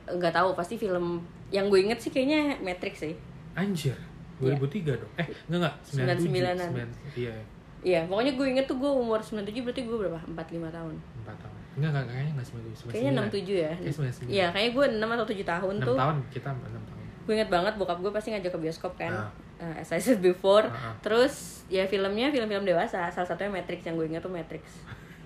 [0.09, 1.21] nggak tahu pasti film
[1.53, 3.13] yang gue inget sih kayaknya Matrix sih.
[3.53, 3.93] Anjir,
[4.41, 4.57] Iya.
[4.57, 5.11] 2003 dong.
[5.15, 6.33] Eh, enggak enggak, 97.
[6.33, 6.69] 99-an.
[6.73, 7.33] 9, iya,
[7.79, 10.19] Iya, pokoknya gue inget tuh gue umur 97 berarti gue berapa?
[10.25, 10.95] 45 tahun.
[11.23, 11.58] 4 tahun.
[11.79, 12.91] Enggak, enggak, kayaknya enggak 97.
[12.91, 13.71] Kayaknya 67 ya.
[13.71, 14.27] Kayaknya 99.
[14.27, 15.97] Iya, kayaknya gue 6 atau 7 tahun 6 tuh.
[15.97, 16.99] tahun, kita 6 tahun.
[17.23, 19.13] Gue inget banget bokap gue pasti ngajak ke bioskop kan.
[19.15, 19.31] Nah.
[19.59, 20.95] uh, as I said before Uh-uh.
[21.03, 24.63] terus ya filmnya film-film dewasa salah satunya Matrix yang gue ingat tuh Matrix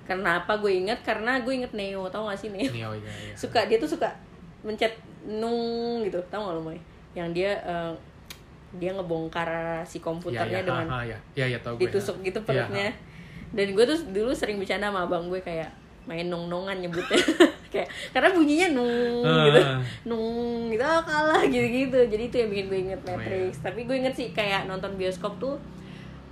[0.03, 3.69] kenapa gue ingat karena gue inget Neo tau gak sih Neo Neo iya iya suka
[3.69, 4.11] dia tuh suka
[4.65, 6.81] mencet nung gitu tau gak lo Moy
[7.13, 7.93] yang dia uh,
[8.73, 12.17] dia ngebongkar si komputernya Iya, iya, dengan ah, ah, iya iya iya tahu gue ditusuk
[12.19, 12.33] ya.
[12.33, 12.89] gitu perutnya
[13.53, 15.69] dan gue tuh dulu sering bercanda sama abang gue kayak
[16.03, 17.19] main nong nongan nyebutnya.
[17.73, 19.45] Kayak karena bunyinya nung Ah.
[19.45, 19.61] gitu.
[20.05, 20.25] Nung
[20.67, 23.57] gitu ah, kalah gitu gitu jadi itu yang bikin gue inget Oh, Matrix.
[23.59, 25.57] Tapi gue inget sih kayak nonton bioskop tuh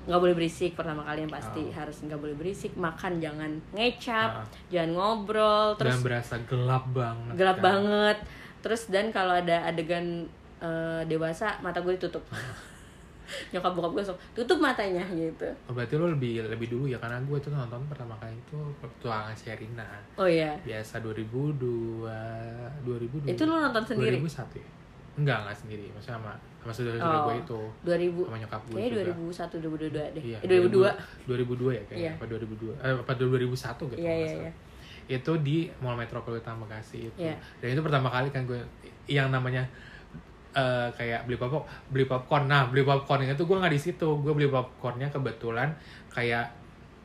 [0.01, 1.61] nggak boleh berisik pertama kali yang pasti.
[1.63, 1.73] Oh.
[1.73, 4.45] harus nggak boleh berisik makan jangan ngecap Ah.
[4.67, 7.63] jangan ngobrol terus dan berasa gelap banget gelap kan.
[7.63, 8.17] banget.
[8.61, 10.25] Terus dan kalau ada adegan
[10.59, 12.21] eh, dewasa mata gue ditutup
[13.49, 17.19] nyokap bokap gue langsung tutup matanya gitu Oh, berarti lo lebih lebih dulu ya karena
[17.19, 22.07] gue tuh nonton pertama kali itu petualangan Sherina oh iya biasa 2002
[22.81, 24.17] 2002 Itu lo nonton sendiri?
[24.17, 24.67] 2001 ya
[25.13, 27.25] enggak enggak sendiri maksudnya sama sama saudara-saudara Oh.
[27.25, 31.69] gue itu 2000 sama nyokap gue kayaknya juga 2001 2022 deh Iya, eh, 2002 2002
[31.69, 32.11] ya kayaknya Iya.
[32.15, 34.55] apa 2002 eh, apa 2001 gitu Iya, iya, nggak salah.
[35.09, 37.35] itu di Mall Metropolitan Bekasi itu Iya.
[37.59, 38.59] dan itu pertama kali kan gue
[39.05, 39.67] yang namanya
[40.53, 42.43] eh, kayak beli popcorn beli popcorn.
[42.45, 44.07] Nah beli popcorn itu gue nggak di situ.
[44.17, 45.71] Gue beli popcornnya kebetulan
[46.09, 46.45] kayak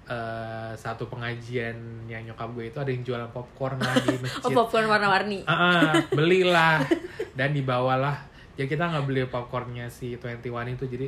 [0.06, 1.74] eh, satu pengajian
[2.04, 4.54] yang nyokap gue itu ada yang jualan popcorn lah di oh masjid.
[4.54, 5.42] popcorn warna-warni.
[5.44, 6.82] Ah, belilah.
[7.38, 8.14] Dan dibawalah.
[8.54, 10.40] Ya kita nggak beli popcornnya si 21
[10.72, 10.86] itu.
[10.88, 11.06] Jadi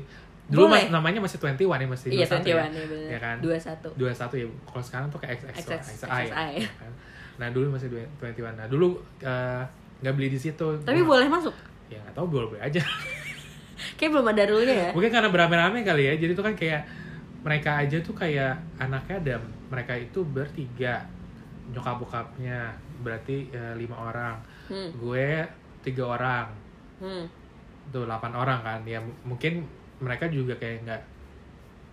[0.48, 0.84] dulu Boleh.
[0.84, 3.08] mas- namanya masih 21 ya masih iya 21 21 ya, ya bener.
[3.08, 3.36] Ya kan?
[3.38, 6.92] 21 21 ya kalau sekarang tuh kayak XX, XX, XXI, ya, kan?
[7.36, 9.62] nah dulu masih 21 nah dulu eh,
[10.00, 10.66] nggak beli di situ.
[10.80, 11.52] Tapi Gua- boleh masuk
[11.88, 12.82] ya nggak tahu boleh boleh aja.
[13.98, 14.90] Kayak belum ada rule ya?
[14.94, 16.14] Mungkin karena beramai-ramai kali ya.
[16.18, 16.82] Jadi tuh kan kayak
[17.42, 19.34] mereka aja tuh kayak anaknya ada
[19.70, 21.06] mereka itu bertiga.
[21.70, 24.36] Nyokap bokapnya berarti eh, lima orang.
[24.68, 24.90] Hmm.
[24.98, 25.46] gue
[25.82, 26.46] tiga orang.
[26.98, 27.24] Hmm.
[27.88, 28.80] tuh 8 orang kan.
[28.84, 29.64] Ya mungkin
[29.98, 31.02] mereka juga kayak nggak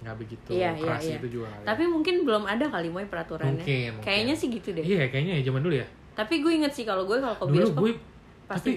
[0.05, 1.17] nggak begitu Iya, iya, keras iya.
[1.17, 1.65] itu juga kali.
[1.65, 3.57] tapi mungkin belum ada kali moy peraturannya.
[3.57, 4.05] Mungkin, mungkin.
[4.05, 4.83] kayaknya sih gitu deh.
[4.85, 5.87] Iya kayaknya ya zaman dulu ya.
[6.13, 7.93] Tapi gue inget sih kalau gue kalau ke dulu bioskop gue
[8.45, 8.51] pasti.
[8.51, 8.71] tapi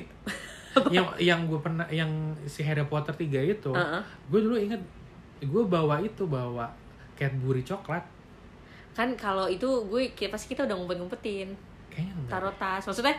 [0.96, 2.10] yang yang gue pernah yang
[2.44, 4.02] si Harry Potter 3 itu Uh-uh.
[4.30, 4.80] gue dulu inget
[5.38, 6.66] gue bawa itu bawa
[7.14, 8.06] Cadbury coklat.
[8.94, 11.50] Kan kalau itu gue pasti kita udah ngumpet-ngumpetin.
[11.90, 12.30] Kayaknya enggak.
[12.30, 12.82] Taruh tas.
[12.86, 13.14] Maksudnya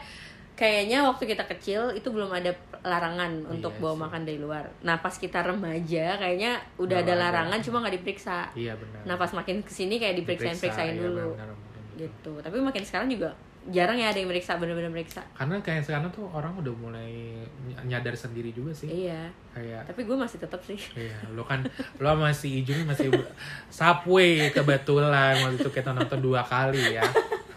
[0.56, 2.52] kayaknya waktu kita kecil itu belum ada
[2.84, 4.02] larangan untuk Iya bawa sih.
[4.08, 4.64] makan dari luar.
[4.84, 7.24] Nah pas kita remaja kayaknya udah Nggak ada ada.
[7.28, 8.38] larangan cuma nggak diperiksa.
[8.56, 9.02] Iya benar.
[9.04, 11.36] Nah pas makin ke sini kayak diperiksain periksain iya, dulu.
[11.36, 12.00] benar, benar, benar.
[12.00, 12.32] gitu.
[12.40, 13.32] Tapi makin sekarang juga
[13.68, 15.20] jarang ya ada yang meriksa bener-bener meriksa.
[15.36, 17.36] Karena kayak sekarang tuh orang udah mulai
[17.68, 18.88] ny- nyadar sendiri juga sih.
[18.88, 19.28] Iya.
[19.52, 20.80] Kayak tapi gue masih tetap sih.
[20.96, 21.68] Iya, lo kan
[22.00, 23.12] lo masih Ijun masih
[23.70, 27.04] Subway kebetulan waktu itu kita nonton dua kali ya.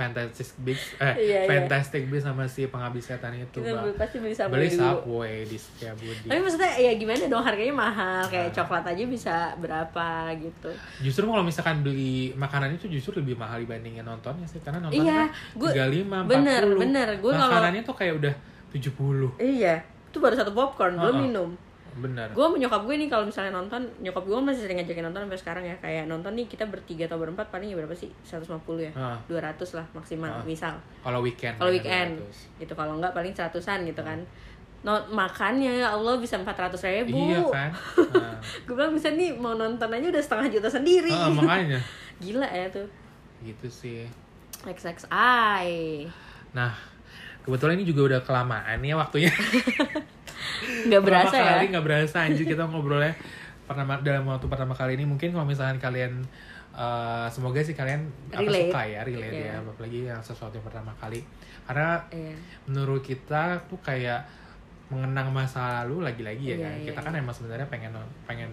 [0.03, 1.49] Fantastic Beasts eh Iya, iya.
[1.49, 3.95] Fantastic Beasts sama si penghabis setan itu kita Bang.
[3.95, 6.25] pasti beli sama beli dulu Subway di Setiabudi.
[6.25, 8.55] tapi maksudnya ya gimana dong harganya mahal kayak Nah.
[8.55, 12.03] coklat aja bisa berapa gitu Justru kalau misalkan beli
[12.35, 16.29] makanan itu justru lebih mahal dibandingin nontonnya sih karena nontonnya Iya, kan gua- 35 40.
[16.29, 17.09] bener, bener.
[17.23, 18.35] Makanannya tuh kayak udah
[18.71, 19.31] 70.
[19.39, 21.23] iya itu baru satu popcorn belum Uh-uh.
[21.23, 21.51] minum
[21.93, 22.29] Bener.
[22.29, 25.39] gue sama nyokap gue nih kalau misalnya nonton nyokap gue masih sering ngajakin nonton sampai
[25.39, 28.49] sekarang ya kayak nonton nih kita bertiga atau berempat paling ya berapa sih 150
[28.81, 29.21] ya Ah.
[29.27, 30.41] 200 lah maksimal Ah.
[30.43, 31.55] misal Kalau weekend.
[31.55, 32.61] kalau ya, weekend 200.
[32.61, 34.19] gitu kalau enggak paling seratusan gitu kan
[34.81, 37.71] no, makannya ya Allah bisa 400 ribu Iya kan?
[38.65, 41.79] Gue bilang bisa nih mau nonton aja udah setengah juta sendiri Ah, makanya
[42.25, 42.89] gila ya tuh
[43.41, 44.07] gitu sih.
[44.63, 46.07] XXI
[46.53, 46.73] Nah,
[47.41, 49.31] kebetulan ini juga udah kelamaan ya waktunya.
[50.89, 53.15] nggak berasa pertama ya kali nggak berasa anjir kita ngobrolnya
[53.63, 56.13] pertama dalam waktu pertama kali ini mungkin kalau misalkan kalian
[56.73, 59.53] eh, semoga sih kalian apa suka ya relate Iya.
[59.53, 61.21] ya apalagi yang sesuatu yang pertama kali
[61.65, 62.35] karena Iya.
[62.67, 64.25] menurut kita tuh kayak
[64.93, 67.07] mengenang masa lalu lagi-lagi ya Iya, kan iya, kita iya.
[67.09, 67.93] kan emang sebenarnya pengen
[68.29, 68.51] pengen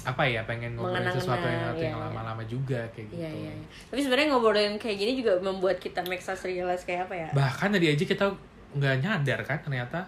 [0.00, 2.04] apa ya pengen ngobrolin sesuatu yang, iya, yang iya.
[2.08, 3.66] lama-lama juga kayak gitu Iya, iya, iya.
[3.88, 7.28] Tapi sebenarnya ngobrolin kayak gini juga membuat kita make us realize kayak apa ya?
[7.36, 8.26] bahkan tadi aja kita
[8.70, 10.00] nggak nyadar kan ternyata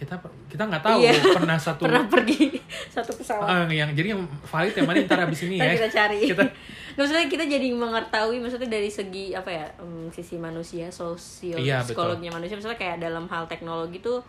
[0.00, 0.16] kita
[0.48, 1.12] kita nggak tahu Iya.
[1.30, 2.56] pernah satu Pernah pergi
[2.96, 3.44] satu pesawat.
[3.44, 6.18] Ah, yang jadi yang valid yang mana ntar abis ini ya kita cari.
[6.32, 6.56] Kita- Nggak,
[6.98, 11.94] maksudnya kita jadi mengetahui maksudnya dari segi apa ya em, sisi manusia sosio Iya, betul.
[11.94, 14.24] psikologinya manusia misalnya kayak dalam hal teknologi tuh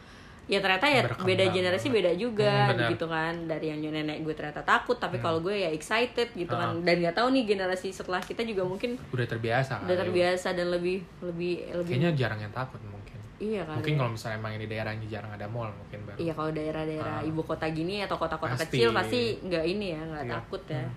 [0.46, 4.34] ya ternyata ya Berkembang beda generasi beda juga Hmm, gitu kan dari yang nenek gue
[4.34, 6.68] ternyata takut tapi kalau gue ya excited gitu Ah.
[6.68, 10.02] kan dan nggak tahu nih generasi setelah kita juga mungkin udah terbiasa udah kali.
[10.04, 13.00] terbiasa dan lebih lebih lebih kayaknya jarang yang takut mungkin
[13.42, 16.52] iya kan mungkin kalau misalnya emang ini daerahnya jarang ada mall mungkin baru Iya kalau
[16.52, 17.26] daerah-daerah Ah.
[17.26, 20.34] ibu kota gini atau kota-kota kecil pasti nggak ini ya nggak Iya.
[20.36, 20.86] takut ya.
[20.86, 20.94] Hmm.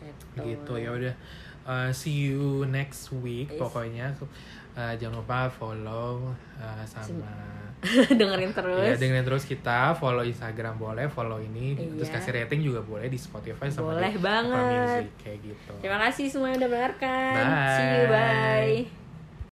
[0.00, 0.24] Gitu.
[0.46, 1.14] gitu ya udah
[1.62, 3.58] Uh, see you next week Yes.
[3.58, 4.10] pokoknya
[4.72, 7.28] Eh, jangan lupa follow eh, sama
[8.18, 12.18] dengerin terus ya dengerin terus kita follow Instagram boleh follow ini terus Iya.
[12.18, 15.02] kasih rating juga boleh di Spotify sama Boleh di banget.
[15.04, 17.70] Music kayak gitu terima kasih semua yang udah mendengarkan Bye.
[17.70, 19.01] see you bye